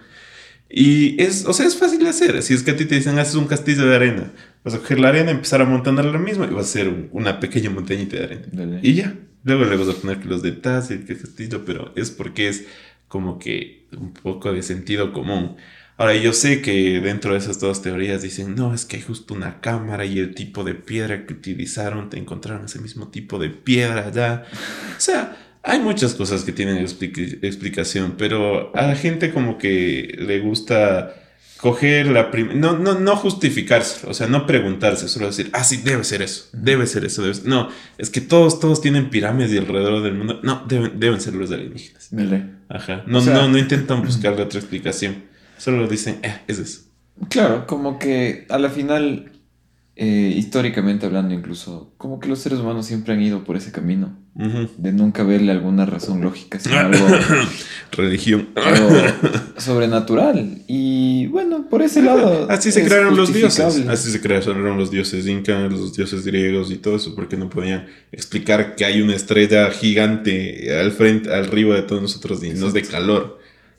[0.70, 2.42] Y es, o sea, es fácil de hacer.
[2.42, 4.32] Si es que a ti te dicen, haces un castillo de arena,
[4.64, 7.40] vas a coger la arena, empezar a montar la misma y vas a hacer una
[7.40, 8.80] pequeña montañita de arena.
[8.82, 9.16] Y ya.
[9.44, 12.66] Luego le vas a poner los detalles, el castillo, pero es porque es
[13.08, 15.56] como que un poco de sentido común.
[15.98, 19.34] Ahora, yo sé que dentro de esas dos teorías dicen, no, es que hay justo
[19.34, 23.50] una cámara y el tipo de piedra que utilizaron, te encontraron ese mismo tipo de
[23.50, 24.44] piedra allá.
[24.98, 30.40] O sea, hay muchas cosas que tienen explicación, pero a la gente como que le
[30.40, 31.16] gusta
[31.58, 35.78] coger la primera, no, no, no justificarse, o sea, no preguntarse, solo decir, ah, sí,
[35.78, 40.04] debe ser eso, debe ser eso, debe No, es que todos, todos tienen pirámides alrededor
[40.04, 40.42] del mundo.
[40.44, 42.10] No, deben, deben ser los alienígenas.
[42.68, 43.04] Ajá.
[43.08, 45.35] No, no, no intentan buscarle otra explicación.
[45.58, 46.82] Solo dicen, eh, es eso.
[47.30, 49.32] Claro, como que a la final,
[49.96, 54.18] eh, históricamente hablando incluso, como que los seres humanos siempre han ido por ese camino.
[54.36, 57.08] De nunca verle alguna razón lógica, sino algo...
[57.94, 58.50] Religión.
[59.56, 60.64] sobrenatural.
[60.68, 62.46] Y bueno, por ese lado...
[62.50, 63.88] Así se crearon los dioses.
[63.88, 67.88] Así se crearon los dioses incas, los dioses griegos y todo eso, porque no podían
[68.12, 72.82] explicar que hay una estrella gigante al frente, arriba de todos nosotros y nos de
[72.82, 73.35] calor.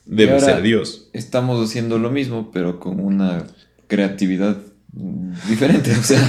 [0.07, 1.09] Debe ser Dios.
[1.13, 3.45] Estamos haciendo lo mismo, pero con una
[3.87, 4.57] creatividad
[5.49, 5.91] diferente.
[5.91, 6.19] O sea,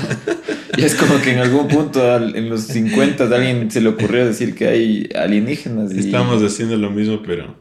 [0.76, 4.26] y es como que en algún punto en los 50 a alguien se le ocurrió
[4.26, 5.92] decir que hay alienígenas.
[5.92, 7.56] Estamos haciendo lo mismo, pero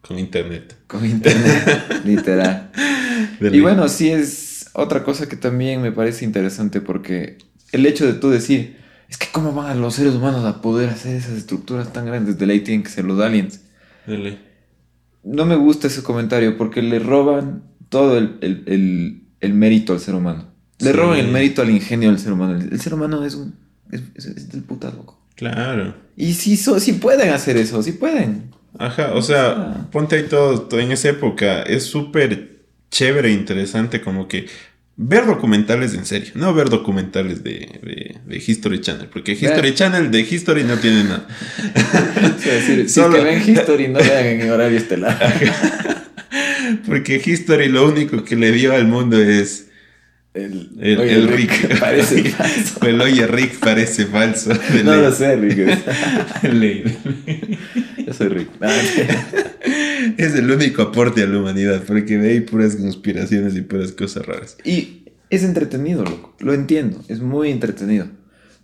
[0.00, 0.76] con internet.
[0.86, 2.70] Con internet, literal.
[3.40, 7.38] y bueno, sí es otra cosa que también me parece interesante porque
[7.72, 8.76] el hecho de tú decir,
[9.08, 12.46] es que cómo van los seres humanos a poder hacer esas estructuras tan grandes, de
[12.46, 13.60] ley tienen que ser los aliens.
[14.06, 14.45] Dale
[15.26, 20.46] no me gusta ese comentario porque le roban todo el, mérito al ser humano.
[20.78, 22.58] Le roban el mérito al ingenio del ser humano.
[22.58, 23.54] El, ser humano es un.
[23.90, 25.20] Es, del puta loco.
[25.34, 25.94] Claro.
[26.16, 28.50] Y si sí pueden hacer eso, sí pueden.
[28.78, 31.62] Ajá, o sea, ponte ahí todo, todo en esa época.
[31.62, 34.46] Es súper chévere e interesante, como que
[34.96, 40.64] ver documentales en serio, no ver documentales de, History Channel, porque History Channel de History
[40.64, 41.26] no tiene nada.
[42.44, 45.18] decir, si que ven History no vean en horario estelar.
[46.86, 49.66] porque History lo único que le dio al mundo es
[50.36, 51.78] el, el, Rick.
[51.80, 52.86] Parece falso.
[52.86, 54.52] El oye Rick parece falso.
[54.84, 55.56] No lo sé, Rick.
[58.06, 58.48] Yo soy Rick.
[60.16, 64.26] Es el único aporte a la humanidad, porque de ahí puras conspiraciones y puras cosas
[64.26, 64.56] raras.
[64.64, 66.34] Y es entretenido, loco.
[66.40, 68.06] Lo entiendo, es muy entretenido.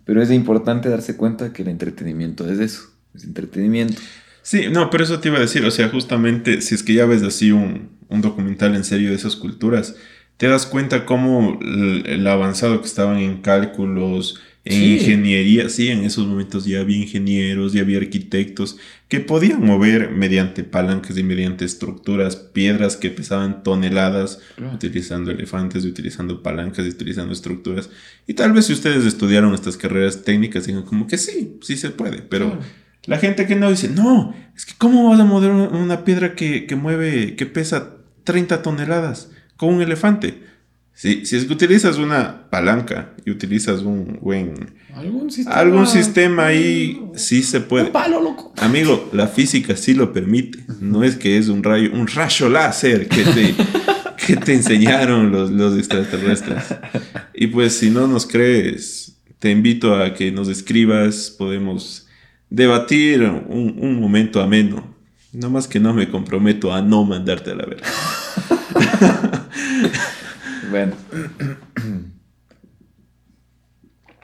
[0.05, 4.01] Pero es importante darse cuenta que el entretenimiento es eso, es entretenimiento.
[4.41, 7.05] Sí, no, pero eso te iba a decir, o sea, justamente si es que ya
[7.05, 9.95] ves así un, un documental en serio de esas culturas,
[10.37, 16.25] te das cuenta cómo el avanzado que estaban en cálculos, en ingeniería, sí, en esos
[16.25, 18.77] momentos ya había ingenieros, ya había arquitectos
[19.09, 24.39] que podían mover mediante palancas y mediante estructuras, piedras que pesaban toneladas,
[24.73, 27.89] utilizando elefantes, utilizando palancas y utilizando estructuras.
[28.25, 31.89] Y tal vez si ustedes estudiaron estas carreras técnicas, digan como que sí, sí se
[31.89, 32.57] puede, pero
[33.05, 36.67] la gente que no dice, no, es que ¿cómo vas a mover una piedra que,
[36.67, 40.52] que mueve, que pesa 30 toneladas con un elefante?
[40.95, 44.75] Si, si es que utilizas una palanca y utilizas un buen...
[44.93, 47.85] Algún sistema, algún sistema ahí sí se puede.
[47.85, 48.53] Un palo, loco.
[48.57, 50.59] Amigo, la física sí lo permite.
[50.79, 53.55] No es que es un rayo, un rayo láser que te,
[54.27, 56.63] que te enseñaron los, los extraterrestres.
[57.33, 62.07] Y pues si no nos crees, te invito a que nos escribas, podemos
[62.51, 64.95] debatir un, un momento ameno.
[65.31, 67.87] No más que no me comprometo a no mandarte a la verga.
[70.73, 70.95] Bueno.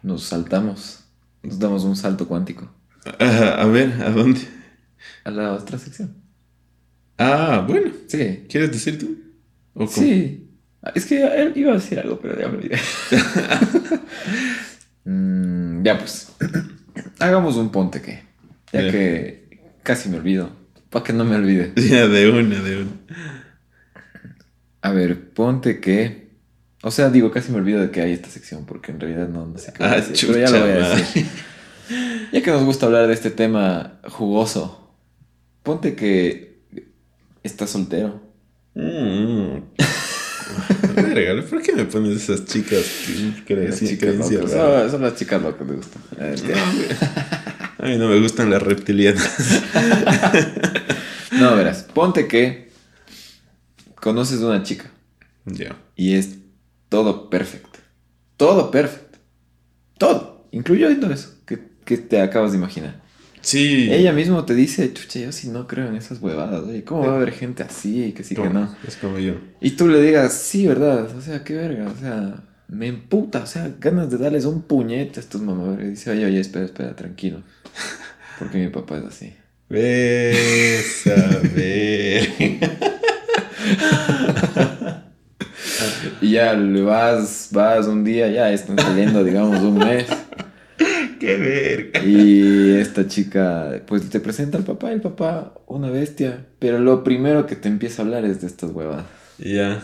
[0.02, 1.04] Nos saltamos.
[1.44, 2.74] Nos damos un salto cuántico.
[3.20, 4.42] a ver, ¿a dónde?
[5.26, 6.16] A la otra sección.
[7.20, 7.92] Ah, bueno.
[8.08, 8.48] Sí.
[8.50, 9.16] ¿Quieres decir tú?
[9.90, 10.50] sí.
[10.96, 12.80] Es que él iba a decir algo, pero ya me olvidé.
[15.06, 16.34] Mm, ya pues.
[17.20, 18.24] Hagamos un ponte que.
[18.74, 20.50] Ya que casi me olvido.
[20.90, 21.74] Para que no me olvide.
[21.76, 22.92] Ya, de una, de una.
[24.82, 26.29] A ver, ponte que
[26.82, 29.46] O sea, digo, casi me olvido de que hay esta sección porque en realidad no,
[29.46, 31.26] no sé qué voy a Ah, pero ya lo voy a chucha decir.
[32.32, 34.94] Ya que nos gusta hablar de este tema jugoso,
[35.64, 36.62] ponte que
[37.44, 38.22] estás soltero.
[38.76, 39.58] Mm.
[40.96, 42.86] Verga, ¿por qué me pones esas chicas
[43.46, 44.52] que Las chicas locas.
[44.52, 46.02] Son, son las chicas locas que me gustan.
[47.80, 49.64] A mí no me gustan las reptilianas.
[51.32, 52.70] No, verás, ponte que
[53.96, 54.92] conoces a una chica
[55.46, 55.76] Ya.
[55.96, 56.39] y es
[56.90, 57.80] todo perfecto.
[58.38, 59.20] Todo perfecto.
[59.98, 60.48] Todo.
[60.52, 63.02] Incluyendo eso que, que te acabas de imaginar.
[63.42, 63.88] Sí.
[63.92, 66.64] Ella mismo te dice, chucha, yo sí no creo en esas huevadas.
[66.64, 68.76] Oye, ¿cómo va a haber gente así y que sí que no?
[68.88, 69.36] Es como yo.
[69.62, 71.16] Y tú le digas, sí, ¿verdad?
[71.16, 71.90] O sea, qué verga.
[71.90, 73.44] O sea, me emputa.
[73.44, 75.88] O sea, ganas de darles un puñete a estos mamadores.
[75.88, 77.44] Y dice, oye, oye, espera, espera, tranquilo.
[78.40, 79.34] Porque mi papá es así.
[79.70, 82.30] Ves a ver.
[86.22, 90.06] Y ya le vas, vas un día, ya están saliendo, digamos, un mes.
[91.20, 92.06] Qué verga.
[92.06, 96.46] Y esta chica, pues te presenta al papá, el papá, una bestia.
[96.60, 99.06] Pero lo primero que te empieza a hablar es de estas huevadas.
[99.38, 99.82] Ya.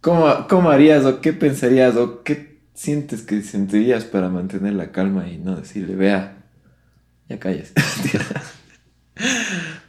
[0.00, 5.28] ¿Cómo, ¿Cómo harías o qué pensarías o qué sientes que sentirías para mantener la calma
[5.28, 6.38] y no decirle, vea,
[7.28, 7.72] ya calles?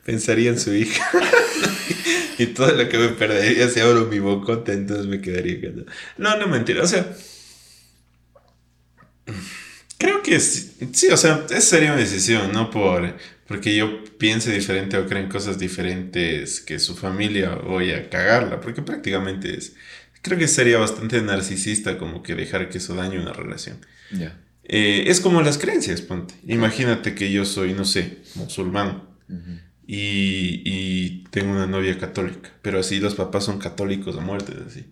[0.05, 1.03] Pensaría en su hija.
[2.37, 5.71] y todo lo que me perdería si abro mi bocota, entonces me quedaría.
[6.17, 6.83] No, no mentira.
[6.83, 7.15] O sea.
[9.97, 13.15] Creo que sí, sí, o sea, esa sería una decisión, no por
[13.47, 18.81] porque yo piense diferente o creen cosas diferentes que su familia voy a cagarla, porque
[18.81, 19.75] prácticamente es.
[20.21, 23.85] Creo que sería bastante narcisista como que dejar que eso dañe una relación.
[24.11, 24.39] ya.
[24.65, 26.35] Eh, es como las creencias, ponte.
[26.47, 29.03] Imagínate que yo soy, no sé, musulmán
[29.85, 34.85] Y, y tengo una novia católica, pero así los papás son católicos a muerte, así.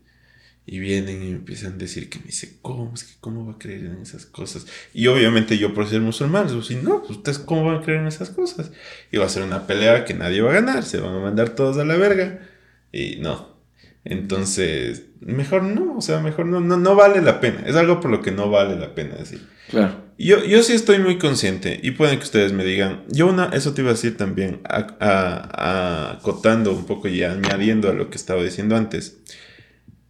[0.65, 2.93] Y vienen y empiezan a decir que me dice, ¿cómo?
[2.93, 4.67] Es que ¿cómo va a creer en esas cosas?
[4.93, 8.01] Y obviamente yo por ser musulmán, digo, si no, pues, ustedes ¿cómo van a creer
[8.01, 8.71] en esas cosas?
[9.11, 11.49] Y va a ser una pelea que nadie va a ganar, se van a mandar
[11.49, 12.47] todos a la verga.
[12.91, 13.57] Y no.
[14.03, 17.63] Entonces, mejor no, o sea, mejor no, no, no vale la pena.
[17.65, 19.47] Es algo por lo que no vale la pena decir.
[19.69, 20.10] Claro.
[20.23, 23.73] Yo, yo sí estoy muy consciente y pueden que ustedes me digan, yo una, eso
[23.73, 25.49] te iba a decir también, a- a-
[26.09, 29.17] a- acotando un poco y añadiendo a lo que estaba diciendo antes.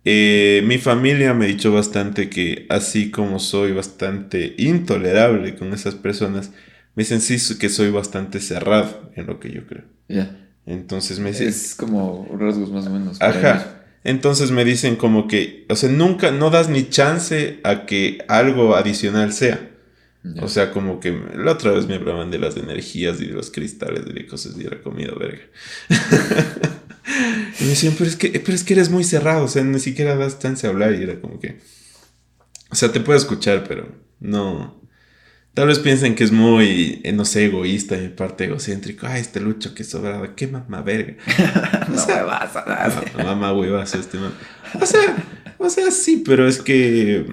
[0.03, 5.95] Eh, mi familia me ha dicho bastante que así como soy bastante intolerable con esas
[5.95, 6.51] personas,
[6.95, 9.83] me dicen sí que soy bastante cerrado en lo que yo creo.
[10.09, 10.37] Ya.
[10.65, 13.21] Entonces me dicen, Es como rasgos más o menos.
[13.21, 13.83] Ajá.
[14.03, 18.75] Entonces me dicen como que, o sea, nunca, no das ni chance a que algo
[18.75, 19.70] adicional sea.
[20.39, 23.49] O sea, como que la otra vez me hablaban de las energías y de los
[23.49, 25.41] cristales y de cosas y era comido verga.
[27.59, 29.79] y me decían, pero es, que, pero es que eres muy cerrado, o sea, ni
[29.79, 31.59] siquiera das chance a hablar y era como que...
[32.69, 34.79] O sea, te puedo escuchar, pero no...
[35.53, 39.05] Tal vez piensen que es muy, eh, no sé, egoísta de mi parte egocéntrico.
[39.07, 41.15] Ay, este lucho que sobrado, qué mamá verga.
[41.89, 43.17] no me vas a dar.
[43.17, 44.33] No, mamá huevazo este man.
[44.79, 45.17] O sea,
[45.57, 47.25] o sea, sí, pero es que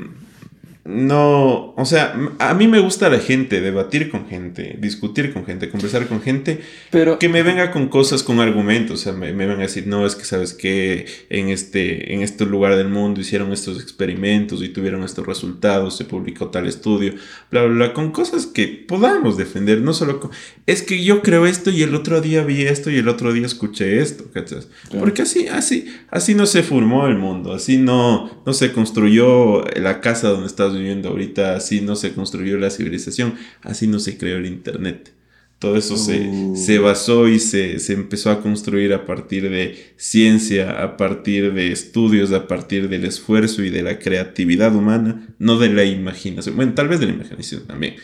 [0.89, 5.69] no, o sea, a mí me gusta la gente, debatir con gente, discutir con gente,
[5.69, 6.61] conversar con gente
[6.91, 7.19] Pero.
[7.19, 10.07] que me venga con cosas, con argumentos, o sea, me, me venga a decir, no,
[10.07, 14.71] es que sabes que en este, en este lugar del mundo hicieron estos experimentos y
[14.71, 17.17] tuvieron estos resultados, se publicó tal estudio,
[17.51, 20.31] bla, bla, bla, con cosas que podamos defender, no solo con,
[20.65, 23.45] es que yo creo esto y el otro día vi esto y el otro día
[23.45, 24.69] escuché esto, ¿cachas?
[24.89, 25.01] Claro.
[25.05, 30.01] Porque así, así, así no se formó el mundo, así no, no se construyó la
[30.01, 34.39] casa donde estás viviendo ahorita, así no se construyó la civilización, así no se creó
[34.39, 35.13] el internet.
[35.59, 36.55] Todo eso se, Uh.
[36.57, 41.73] se basó y se, se empezó a construir a partir de ciencia, a partir de
[41.73, 46.55] estudios, a partir del esfuerzo y de la creatividad humana, no de la imaginación.
[46.55, 47.97] Bueno, tal vez de la imaginación también,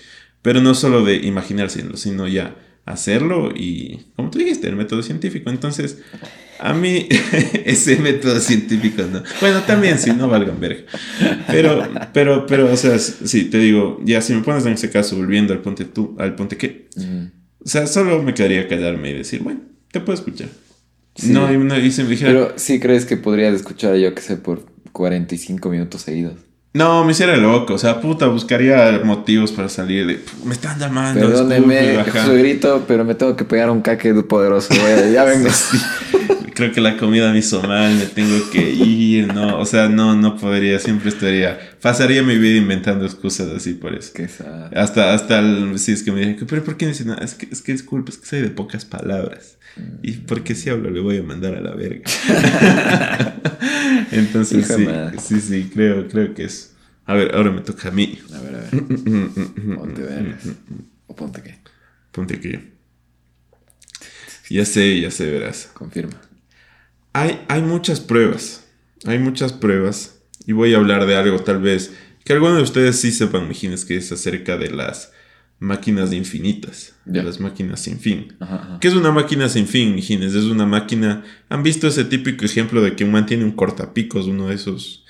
[0.42, 2.56] pero no solo de imaginárselo, sino ya
[2.86, 5.48] hacerlo y, como tú dijiste, el método científico.
[5.48, 6.02] Entonces,
[6.66, 7.06] a mí
[7.64, 9.22] ese método científico no.
[9.40, 10.82] Bueno, también si no valgan verga.
[11.46, 15.16] Pero, pero, pero, o sea, sí, te digo, ya si me pones en ese caso,
[15.16, 17.26] volviendo al ponte tú, al ponte qué, Mm.
[17.64, 19.60] o sea, solo me quedaría callarme y decir, bueno,
[19.90, 20.48] te puedo escuchar.
[21.16, 21.30] Sí.
[21.32, 24.22] No, y, no, y si me dijera, Pero sí crees que podrías escuchar, yo que
[24.22, 26.34] sé, por 45 minutos seguidos.
[26.72, 30.78] no, me hiciera loco, o sea, puta, buscaría motivos para salir de, "Pu- me están
[30.78, 32.26] llamando, Perdóneme, disculpe, ajá".
[32.26, 34.74] su grito, pero me tengo que pegar un caque poderoso.
[34.74, 35.48] güey, Ya vengo.
[36.55, 40.16] creo que la comida me hizo mal, me tengo que ir, no, o sea, no,
[40.16, 44.12] no podría, siempre estaría, pasaría mi vida inventando excusas así por eso.
[44.14, 44.76] Qué sad.
[44.76, 47.24] Hasta, hasta el, sí, es que me dijeron, pero ¿por qué no dice nada?
[47.24, 49.59] Es que, es que disculpa, es que soy de pocas palabras.
[50.02, 52.05] Y porque si hablo le voy a mandar a la verga.
[54.12, 54.86] Entonces sí,
[55.18, 56.74] sí, sí, creo, creo que es.
[57.07, 58.18] A ver, ahora me toca a mí.
[58.32, 58.70] A ver, a ver.
[59.76, 60.44] ponte vergas.
[61.09, 61.59] ¿O ponte qué?
[62.12, 62.72] Ponte qué.
[64.48, 65.70] Ya sé, ya sé, verás.
[65.72, 66.20] Confirma.
[67.14, 68.66] Hay, hay muchas pruebas.
[69.06, 70.20] Hay muchas pruebas.
[70.46, 71.94] Y voy a hablar de algo tal vez
[72.24, 75.12] que algunos de ustedes sí sepan, imagínense, que es acerca de las
[75.58, 78.34] máquinas infinitas, de las máquinas sin fin.
[78.80, 80.38] ¿Qué es una máquina sin fin, imagínense?
[80.38, 81.22] Es una máquina...
[81.48, 85.04] ¿Han visto ese típico ejemplo de que mantiene un cortapicos, uno de esos,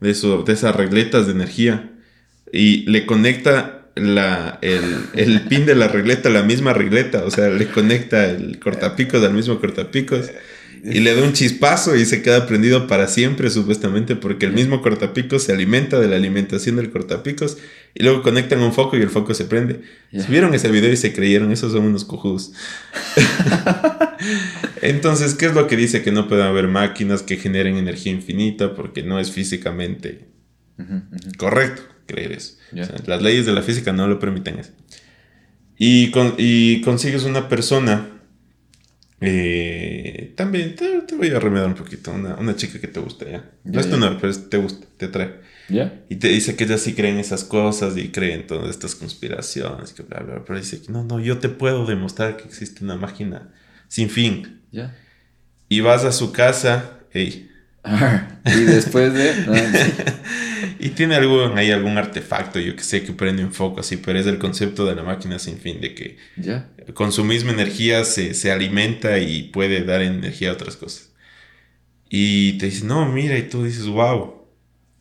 [0.00, 1.90] de esos, de esas regletas de energía,
[2.52, 4.84] y le conecta la, el,
[5.14, 9.22] el, pin de la regleta a la misma regleta, o sea, le conecta el cortapicos
[9.24, 10.30] al mismo cortapicos
[10.84, 14.82] y le da un chispazo y se queda prendido para siempre, supuestamente, porque el mismo
[14.82, 17.58] cortapicos se alimenta de la alimentación del cortapicos
[17.94, 19.80] y luego conectan un foco y el foco se prende.
[20.28, 22.52] vieron ese video y se creyeron, esos son unos cojudos.
[24.82, 26.02] Entonces, ¿qué es lo que dice?
[26.02, 30.28] Que no puede haber máquinas que generen energía infinita porque no es físicamente
[31.36, 32.54] correcto creer eso.
[33.06, 34.72] las leyes de la física no lo permiten eso.
[35.78, 38.17] Y, y consigues una persona
[39.20, 42.12] eh, también te, voy a remedar un poquito.
[42.12, 43.50] Una, chica que te gusta, ¿ya?
[43.64, 45.40] no es tu novia, pero te gusta, te atrae.
[45.68, 46.02] ¿Ya?
[46.08, 48.94] Y te dice que ella sí cree en esas cosas y cree en todas estas
[48.94, 52.84] conspiraciones, que bla, bla, Pero dice que no, no, yo te puedo demostrar que existe
[52.84, 53.52] una máquina
[53.88, 54.62] sin fin.
[54.70, 54.96] ¿Ya?
[55.68, 57.47] Y vas a su casa, hey.
[58.44, 59.34] y después de.
[60.78, 64.18] y tiene algún, ahí algún artefacto, yo que sé, que prende un foco así, pero
[64.18, 66.16] es el concepto de la máquina sin fin, de que
[66.94, 71.12] con su misma energía se, alimenta y puede dar energía a otras cosas.
[72.10, 74.46] Y te dice, no, mira, y tú dices, wow,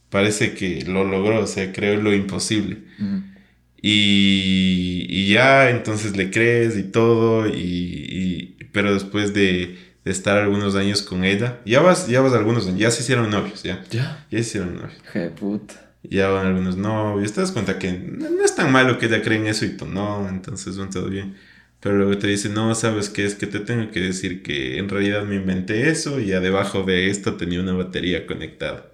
[0.10, 2.78] parece que lo logró, o sea, creo lo imposible.
[3.82, 9.78] y, y, ya, entonces le crees y todo, y, pero después de,
[10.08, 13.30] de, estar algunos años con ella, ya vas, ya vas algunos años, ya se hicieron
[13.30, 13.84] novios, ya.
[13.92, 14.26] Ya.
[14.32, 15.02] Ya se hicieron novios.
[15.14, 19.08] Je puta ya van algunos novios, te das cuenta que no, es tan malo que
[19.08, 21.36] ella creen eso y tú no, entonces van todo bien.
[21.80, 23.26] Pero luego te dicen, no, ¿sabes qué?
[23.26, 27.10] Es que te tengo que decir que en realidad me inventé eso y debajo de
[27.10, 28.92] esto tenía una batería conectada.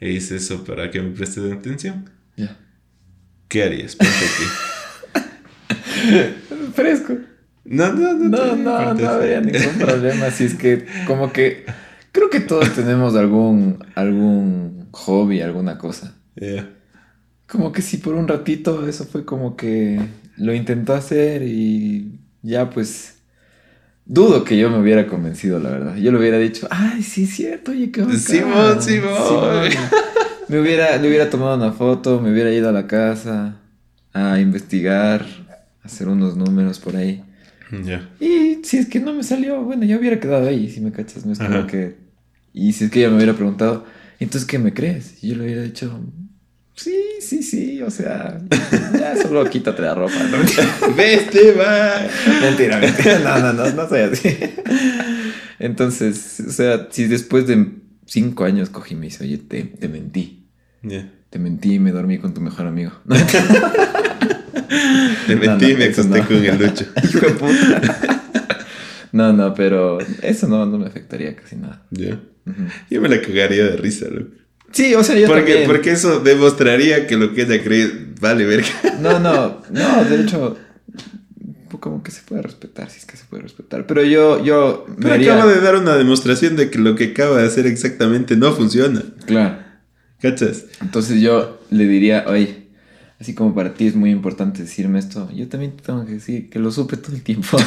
[0.00, 2.10] E hice eso para que me prestes atención.
[2.36, 2.56] Ya.
[3.48, 3.96] ¿Qué harías?
[3.96, 4.44] Ponte aquí.
[6.74, 7.18] Fresco.
[7.64, 8.28] No, no, no.
[8.28, 10.30] No, no, no habría ningún problema.
[10.30, 11.64] Si es que, como que,
[12.12, 16.14] creo que todos tenemos algún, algún hobby, alguna cosa.
[17.46, 20.00] Como que sí, por un ratito eso fue como que
[20.36, 23.18] lo intentó hacer y ya pues
[24.06, 25.96] dudo que yo me hubiera convencido, la verdad.
[25.96, 28.18] Yo le hubiera dicho, ay, sí, es cierto, oye, qué bacán.
[28.18, 29.68] Simón, Simón.
[30.48, 33.56] Me hubiera, le hubiera tomado una foto, me hubiera ido a la casa
[34.12, 35.24] a investigar,
[35.82, 37.22] a hacer unos números por ahí.
[37.84, 38.08] Ya.
[38.20, 41.24] Y si es que no me salió, bueno, yo hubiera quedado ahí, si me cachas,
[41.24, 41.96] no es como que...
[42.52, 43.84] Y si es que ella me hubiera preguntado,
[44.18, 45.22] entonces, ¿qué me crees?
[45.22, 45.98] Y yo le hubiera dicho,
[46.74, 48.40] sí, sí, sí, o sea,
[48.98, 50.14] ya solo quítate la ropa.
[50.30, 50.38] ¿no?
[50.96, 52.06] Veste, va.
[52.42, 53.18] Mentira, mentira.
[53.20, 54.36] No, no, no, no soy así.
[55.58, 57.66] Entonces, o sea, si después de
[58.06, 60.48] cinco años cogí y me dice, oye, te, te mentí.
[61.30, 62.92] Te mentí y me dormí con tu mejor amigo.
[65.26, 66.84] te mentí y me acosté con el lucho.
[67.02, 68.00] Hijo de puta.
[69.12, 71.82] No, no, pero eso no, no me afectaría casi nada.
[71.90, 74.30] Yo me la cagaría de risa, loco.
[74.72, 75.66] Sí, o sea, yo porque, también.
[75.66, 77.90] Porque eso demostraría que lo que ella cree
[78.20, 78.68] vale verga.
[79.00, 80.56] No, no, no, de hecho,
[81.80, 83.86] como que se puede respetar, si es que se puede respetar.
[83.86, 87.40] Pero yo, yo me Pero acaba de dar una demostración de que lo que acaba
[87.40, 89.02] de hacer exactamente no funciona.
[89.26, 89.58] Claro.
[90.20, 90.66] ¿Cachas?
[90.82, 92.59] Entonces yo le diría, oye,
[93.20, 96.48] así como para ti es muy importante decirme esto, yo también te tengo que decir
[96.48, 97.56] que lo supe todo el tiempo.
[97.56, 97.60] o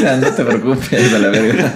[0.00, 1.72] sea, no te preocupes, a la verga.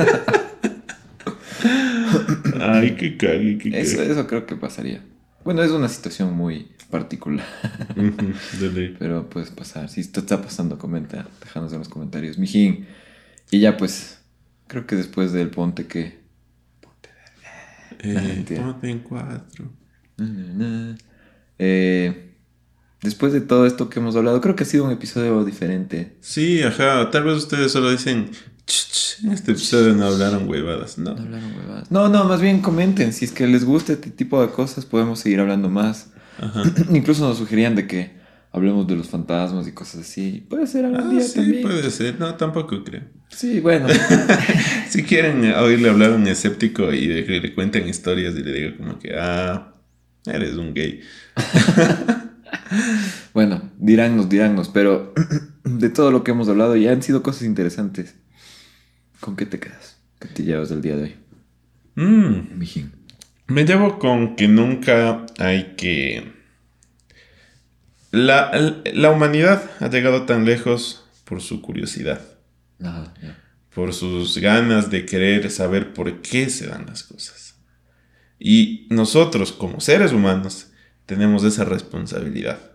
[2.61, 5.03] Ay, qué cague, qué Eso, eso creo que pasaría.
[5.45, 7.45] Bueno, es una situación muy particular.
[8.99, 9.89] Pero puedes pasar.
[9.89, 11.29] Si esto está pasando, comenta.
[11.43, 12.39] Déjanos en los comentarios.
[12.39, 12.87] Mijín.
[13.51, 14.21] Y ya pues,
[14.69, 16.19] creo que después del ponte que...
[16.81, 17.11] Ponte
[18.03, 18.41] de...
[18.41, 19.71] Eh, ponte en cuatro.
[21.59, 22.35] Eh,
[23.03, 26.17] después de todo esto que hemos hablado, creo que ha sido un episodio diferente.
[26.21, 27.11] Sí, ajá.
[27.11, 28.31] Tal vez ustedes solo dicen,
[29.23, 31.15] en este episodio no hablaron huevadas, ¿no?
[31.15, 31.91] No hablaron huevadas.
[31.91, 33.13] No, no, más bien comenten.
[33.13, 36.11] Si es que les gusta este tipo de cosas, podemos seguir hablando más.
[36.93, 40.47] Incluso nos sugerían de que hablemos de los fantasmas y cosas así.
[40.49, 41.63] Puede ser algún Ah, día sí, también.
[41.63, 42.19] puede ser.
[42.19, 43.03] No, tampoco creo.
[43.29, 43.87] Sí, bueno.
[44.89, 48.53] Si quieren oírle hablar a un escéptico y de que le cuenten historias y le
[48.53, 49.74] diga como que, ah,
[50.27, 51.01] eres un gay.
[53.35, 55.13] bueno, diránnos, diránnos, pero
[55.65, 58.15] de todo lo que hemos hablado ya han sido cosas interesantes.
[59.21, 59.97] ¿Con qué te quedas?
[60.21, 61.17] ¿Qué te llevas del día de hoy,
[61.97, 62.93] Mm, mijín?
[63.47, 66.33] me llevo con que nunca hay que...
[68.11, 68.51] La,
[68.93, 72.21] la humanidad ha llegado tan lejos por su curiosidad,
[73.75, 77.44] por sus ganas de querer saber por qué se dan las cosas.
[78.39, 80.69] Y nosotros, como seres humanos,
[81.07, 82.75] tenemos esa responsabilidad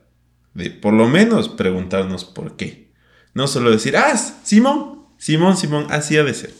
[0.54, 2.92] de por lo menos preguntarnos por qué.
[3.34, 6.54] No solo decir, ah, Simón, Simón, Simón, así ha de ser.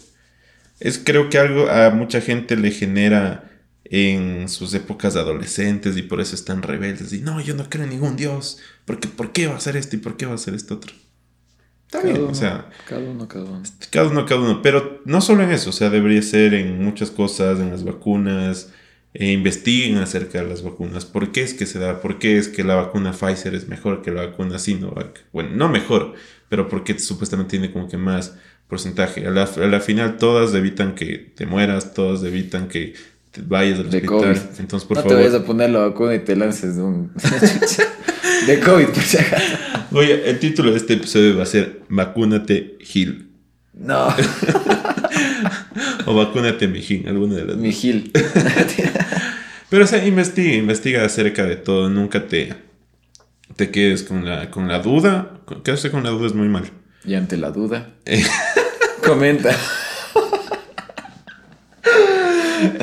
[0.80, 3.50] Es creo que algo a mucha gente le genera
[3.86, 7.12] en sus épocas adolescentes y por eso están rebeldes.
[7.12, 8.60] Y no, yo no creo en ningún Dios.
[8.86, 10.94] Porque ¿por qué va a ser esto y por qué va a ser esto otro?
[11.88, 13.64] Está Cada bien, uno, o sea, Cada uno, cada uno.
[13.90, 14.62] cada uno, cada uno.
[14.62, 18.72] Pero no solo en eso, o sea, debería ser en muchas cosas, en las vacunas.
[19.14, 21.06] E investiguen acerca de las vacunas.
[21.06, 22.00] ¿Por qué es que se da?
[22.00, 25.26] ¿Por qué es que la vacuna Pfizer es mejor que la vacuna Sinovac?
[25.34, 26.14] Bueno, no mejor,
[26.48, 28.36] pero porque supuestamente tiene como que más
[28.68, 29.26] porcentaje.
[29.26, 32.94] A la, a la final todas evitan que te mueras, todas evitan que
[33.32, 34.20] te vayas al De hospital.
[34.20, 34.60] COVID.
[34.60, 35.18] Entonces, por no favor.
[35.18, 37.12] te vayas a poner la vacuna y te lances de un...
[38.48, 39.58] de COVID, por si acaso.
[39.92, 43.32] Oye, el título de este episodio va a ser Vacúnate Gil.
[43.74, 44.08] No,
[46.06, 47.58] O Vacúnate Mijín, alguna de las dos.
[47.58, 48.12] mi Gil.
[49.70, 51.90] Pero o sea, investiga, investiga acerca de todo.
[51.90, 52.54] Nunca te,
[53.56, 55.40] te quedes con la, con la duda.
[55.64, 56.64] Quedarse con la duda es muy mal.
[57.06, 58.24] Y ante la duda, Eh.
[59.06, 59.52] comenta.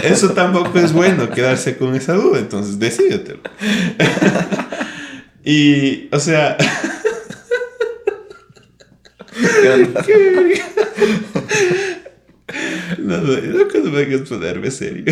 [0.03, 2.39] Eso tampoco es bueno, quedarse con esa duda.
[2.39, 3.41] Entonces, decídete.
[5.45, 6.57] y, o sea.
[10.07, 10.63] Qué.
[13.07, 15.05] No, no, cuando serio.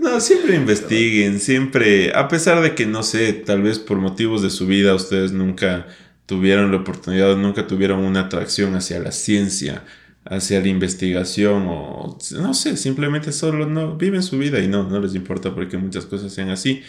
[0.00, 4.50] No, siempre investiguen, siempre, a pesar de que no sé, tal vez por motivos de
[4.50, 5.86] su vida ustedes nunca
[6.26, 9.84] tuvieron la oportunidad, nunca tuvieron una atracción hacia la ciencia,
[10.24, 15.00] hacia la investigación o no sé, simplemente solo no viven su vida y no, no
[15.00, 16.82] les importa porque muchas cosas sean así.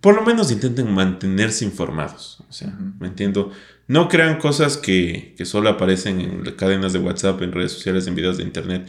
[0.00, 2.40] Por lo menos intenten mantenerse informados.
[2.48, 3.50] O sea, me entiendo.
[3.88, 8.14] No crean cosas que, que solo aparecen en cadenas de WhatsApp, en redes sociales, en
[8.14, 8.86] videos de internet.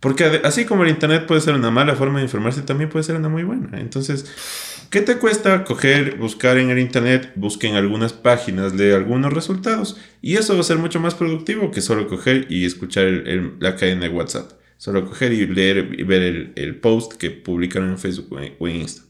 [0.00, 3.16] Porque así como el internet puede ser una mala forma de informarse, también puede ser
[3.16, 3.80] una muy buena.
[3.80, 9.96] Entonces, ¿qué te cuesta coger, buscar en el internet, busquen algunas páginas, lee algunos resultados?
[10.22, 13.52] Y eso va a ser mucho más productivo que solo coger y escuchar el- el-
[13.58, 14.52] la cadena de WhatsApp.
[14.76, 18.54] Solo coger y leer y ver el, el post que publicaron en Facebook o en,
[18.60, 19.07] o en Instagram.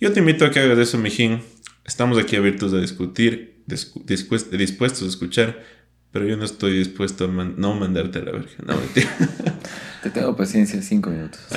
[0.00, 1.40] Yo te invito a que hagas eso, mijín.
[1.84, 5.62] Estamos aquí abiertos a discutir, discu- dispuest- dispuestos a escuchar,
[6.12, 8.50] pero yo no estoy dispuesto a man- no mandarte a la verga.
[8.66, 9.08] No, mentira.
[10.02, 11.40] Te tengo paciencia, cinco minutos.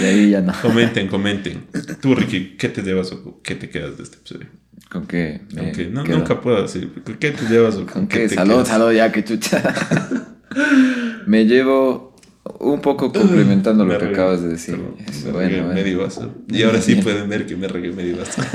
[0.00, 0.52] De ahí ya no.
[0.62, 1.66] comenten, comenten.
[2.00, 4.46] Tú, Ricky, ¿qué te llevas o qué te quedas de este episodio?
[4.90, 5.42] ¿Con qué?
[5.52, 5.70] no,
[6.02, 6.18] quedo?
[6.18, 6.90] nunca puedo decir.
[7.20, 8.28] ¿Qué te llevas o ¿Con qué qué?
[8.28, 8.68] te Salud, quedas?
[8.68, 9.62] salud, ya que chucha.
[11.26, 12.11] Me llevo
[12.60, 14.12] un poco complementando lo que regué.
[14.14, 14.76] acabas de decir.
[14.76, 15.74] Me bueno, regué bueno.
[15.74, 16.34] medio vaso.
[16.48, 18.42] Y ahora sí pueden ver que me regué medio vaso.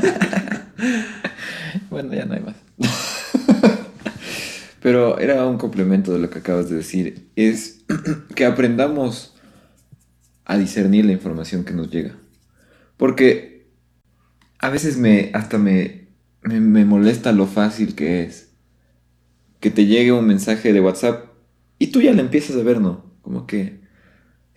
[1.89, 2.55] Bueno, ya no hay más.
[4.81, 7.29] Pero era un complemento de lo que acabas de decir.
[7.35, 7.83] Es
[8.35, 9.35] que aprendamos
[10.45, 12.15] a discernir la información que nos llega.
[12.95, 13.67] Porque
[14.59, 16.07] a veces me hasta me,
[16.41, 18.49] me, me molesta lo fácil que es.
[19.59, 21.25] Que te llegue un mensaje de WhatsApp
[21.79, 23.05] y tú ya le empiezas a ver, ¿no?
[23.21, 23.81] Como que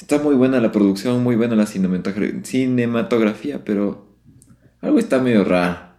[0.00, 4.16] está muy buena la producción, muy buena la cinematogra- cinematografía, pero
[4.80, 5.90] algo está medio raro.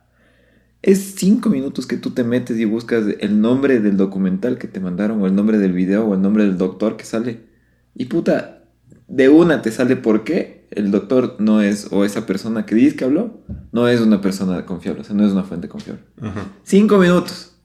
[0.82, 4.80] Es cinco minutos que tú te metes y buscas el nombre del documental que te
[4.80, 7.46] mandaron, o el nombre del video, o el nombre del doctor que sale.
[7.94, 8.64] Y puta,
[9.08, 12.96] de una te sale por qué el doctor no es, o esa persona que dice
[12.96, 16.02] que habló, no es una persona confiable, o sea, no es una fuente confiable.
[16.20, 16.48] Ajá.
[16.64, 17.56] Cinco minutos.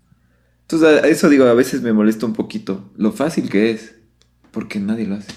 [0.62, 3.94] Entonces, a eso digo, a veces me molesta un poquito lo fácil que es,
[4.50, 5.32] porque nadie lo hace.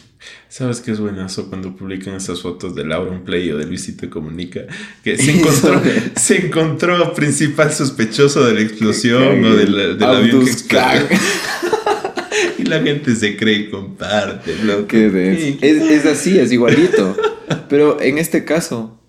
[0.50, 4.62] ¿Sabes qué es buenazo cuando publican esas fotos de Laura Play o de Luisito Comunica?
[5.04, 5.82] Que se encontró,
[6.16, 10.86] se encontró principal sospechoso de la explosión o del, del avión que explotó.
[12.58, 14.54] Y la gente se cree y comparte.
[14.88, 15.58] Qué denso.
[15.62, 17.16] Es, es así, es igualito.
[17.70, 19.00] Pero en este caso,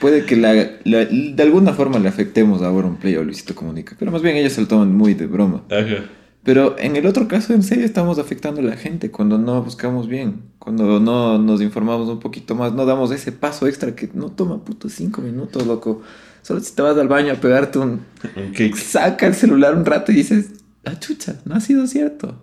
[0.00, 0.54] puede que la,
[0.84, 3.96] la- de alguna forma le afectemos a Play o Luisito Comunica.
[3.98, 5.64] Pero más bien ellos se lo toman muy de broma.
[5.70, 6.04] Ajá.
[6.44, 10.08] Pero en el otro caso, en serio, estamos afectando a la gente cuando no buscamos
[10.08, 10.42] bien.
[10.58, 12.72] Cuando no nos informamos un poquito más.
[12.72, 16.02] No damos ese paso extra que no toma puto cinco minutos, loco.
[16.42, 18.00] Solo si te vas al baño a pegarte un...
[18.34, 18.76] Cake.
[18.76, 20.50] Saca el celular un rato y dices,
[20.84, 22.42] ah, chucha, no ha sido cierto.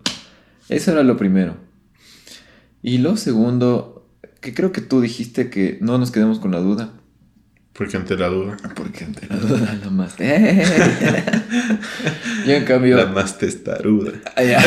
[0.70, 1.56] Eso era lo primero.
[2.82, 4.08] Y lo segundo,
[4.40, 6.94] que creo que tú dijiste que no nos quedemos con la duda.
[7.80, 8.58] Porque ante la duda.
[8.76, 10.18] Porque ante la duda la más...
[12.46, 12.98] Yo en cambio...
[12.98, 14.12] La más testaruda.
[14.36, 14.62] Ah, ya.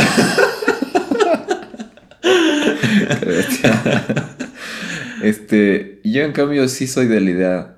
[5.23, 7.77] este, yo en cambio sí soy de la idea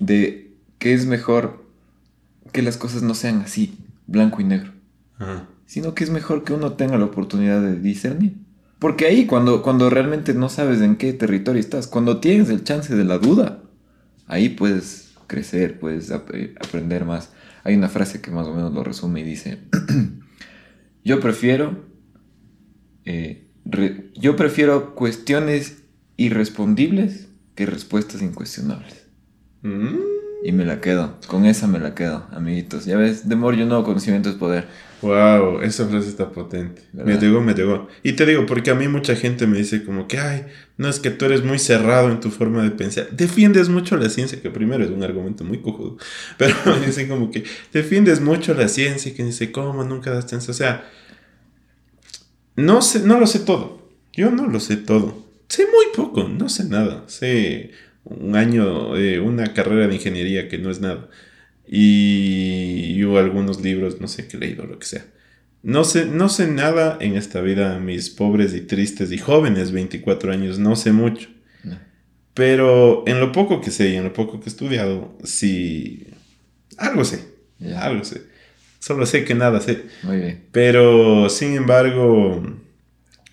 [0.00, 1.64] de que es mejor
[2.50, 3.78] que las cosas no sean así,
[4.08, 4.72] blanco y negro,
[5.18, 5.46] Ajá.
[5.66, 8.34] sino que es mejor que uno tenga la oportunidad de discernir.
[8.80, 12.96] Porque ahí, cuando, cuando realmente no sabes en qué territorio estás, cuando tienes el chance
[12.96, 13.61] de la duda,
[14.26, 16.30] ahí puedes crecer, puedes ap-
[16.64, 17.30] aprender más.
[17.64, 19.58] Hay una frase que más o menos lo resume y dice,
[21.04, 21.84] yo prefiero,
[23.04, 23.48] eh,
[24.14, 25.82] yo prefiero cuestiones
[26.16, 29.06] irrespondibles que respuestas incuestionables.
[29.62, 29.96] Mm.
[30.44, 32.84] Y me la quedo, con esa me la quedo, amiguitos.
[32.84, 34.66] Ya ves, de more you know, conocimiento es poder.
[35.00, 36.82] Wow, esa frase está potente.
[36.92, 37.12] ¿Verdad?
[37.12, 37.88] Me llegó, me llegó.
[38.02, 41.00] Y te digo, porque a mí mucha gente me dice como que, ay, no es
[41.00, 43.08] que tú eres muy cerrado en tu forma de pensar.
[43.10, 45.96] Defiendes mucho la ciencia, que primero es un argumento muy cojudo.
[46.38, 49.84] Pero me dicen como que defiendes mucho la ciencia, que dice, ¿cómo?
[49.84, 50.50] Nunca das chance.
[50.50, 50.88] O sea,
[52.56, 53.82] no sé, no lo sé todo.
[54.12, 55.24] Yo no lo sé todo.
[55.48, 57.04] Sé muy poco, no sé nada.
[57.06, 57.72] Sé
[58.04, 61.08] un año, eh, una carrera de ingeniería que no es nada.
[61.66, 65.04] Y, y hubo algunos libros, no sé qué he leído, lo que sea.
[65.62, 70.32] No sé, no sé nada en esta vida, mis pobres y tristes y jóvenes 24
[70.32, 71.28] años, no sé mucho.
[71.62, 71.78] No.
[72.34, 76.08] Pero en lo poco que sé y en lo poco que he estudiado, sí,
[76.78, 77.24] algo sé,
[77.76, 78.22] algo sé.
[78.80, 79.84] Solo sé que nada sé.
[80.02, 80.44] Muy bien.
[80.50, 82.42] Pero, sin embargo,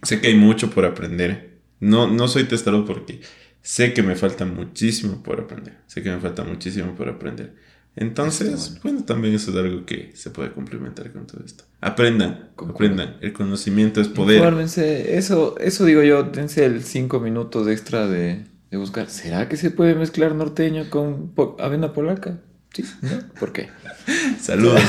[0.04, 1.50] sé que hay mucho por aprender.
[1.80, 3.22] No, no soy testarudo porque
[3.62, 5.78] sé que me falta muchísimo por aprender.
[5.88, 7.54] Sé que me falta muchísimo por aprender.
[7.96, 8.80] Entonces, bueno.
[8.84, 9.04] bueno.
[9.06, 11.66] también eso es algo que se puede complementar con todo esto.
[11.82, 12.94] Aprendan, Concuerdo.
[12.94, 13.18] aprendan.
[13.22, 14.38] El conocimiento es poder.
[14.38, 15.18] Infórmense.
[15.18, 19.10] Eso, eso digo yo, dense el 5 minutos extra de, de buscar.
[19.10, 22.40] ¿Será que se puede mezclar norteño con po- avena polaca?
[22.74, 23.10] Sí, ¿no?
[23.40, 23.68] ¿Por qué?
[24.40, 24.82] Saludos,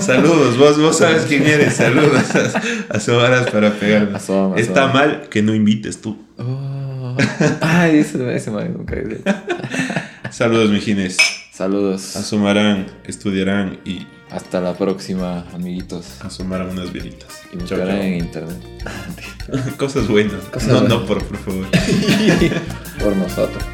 [0.00, 0.58] saludos.
[0.58, 1.74] Vos, vos sabes quién eres.
[1.74, 4.16] Saludos a, a Sobaras para pegarnos.
[4.16, 4.94] Asoma, Está asoma.
[5.06, 6.18] mal que no invites tú.
[6.36, 6.77] Oh.
[7.60, 9.20] Ay, ese, ese man nunca de-
[10.30, 11.16] Saludos, mijines.
[11.52, 12.14] Saludos.
[12.16, 16.20] Asomarán, estudiarán y Hasta la próxima, amiguitos.
[16.22, 17.28] asomarán unas velitas.
[17.52, 18.58] Y buscarán en internet.
[19.76, 20.44] Cosas buenas.
[20.52, 20.88] Cosas no, buenas.
[21.00, 21.66] no, por, por favor.
[23.02, 23.64] Por nosotros.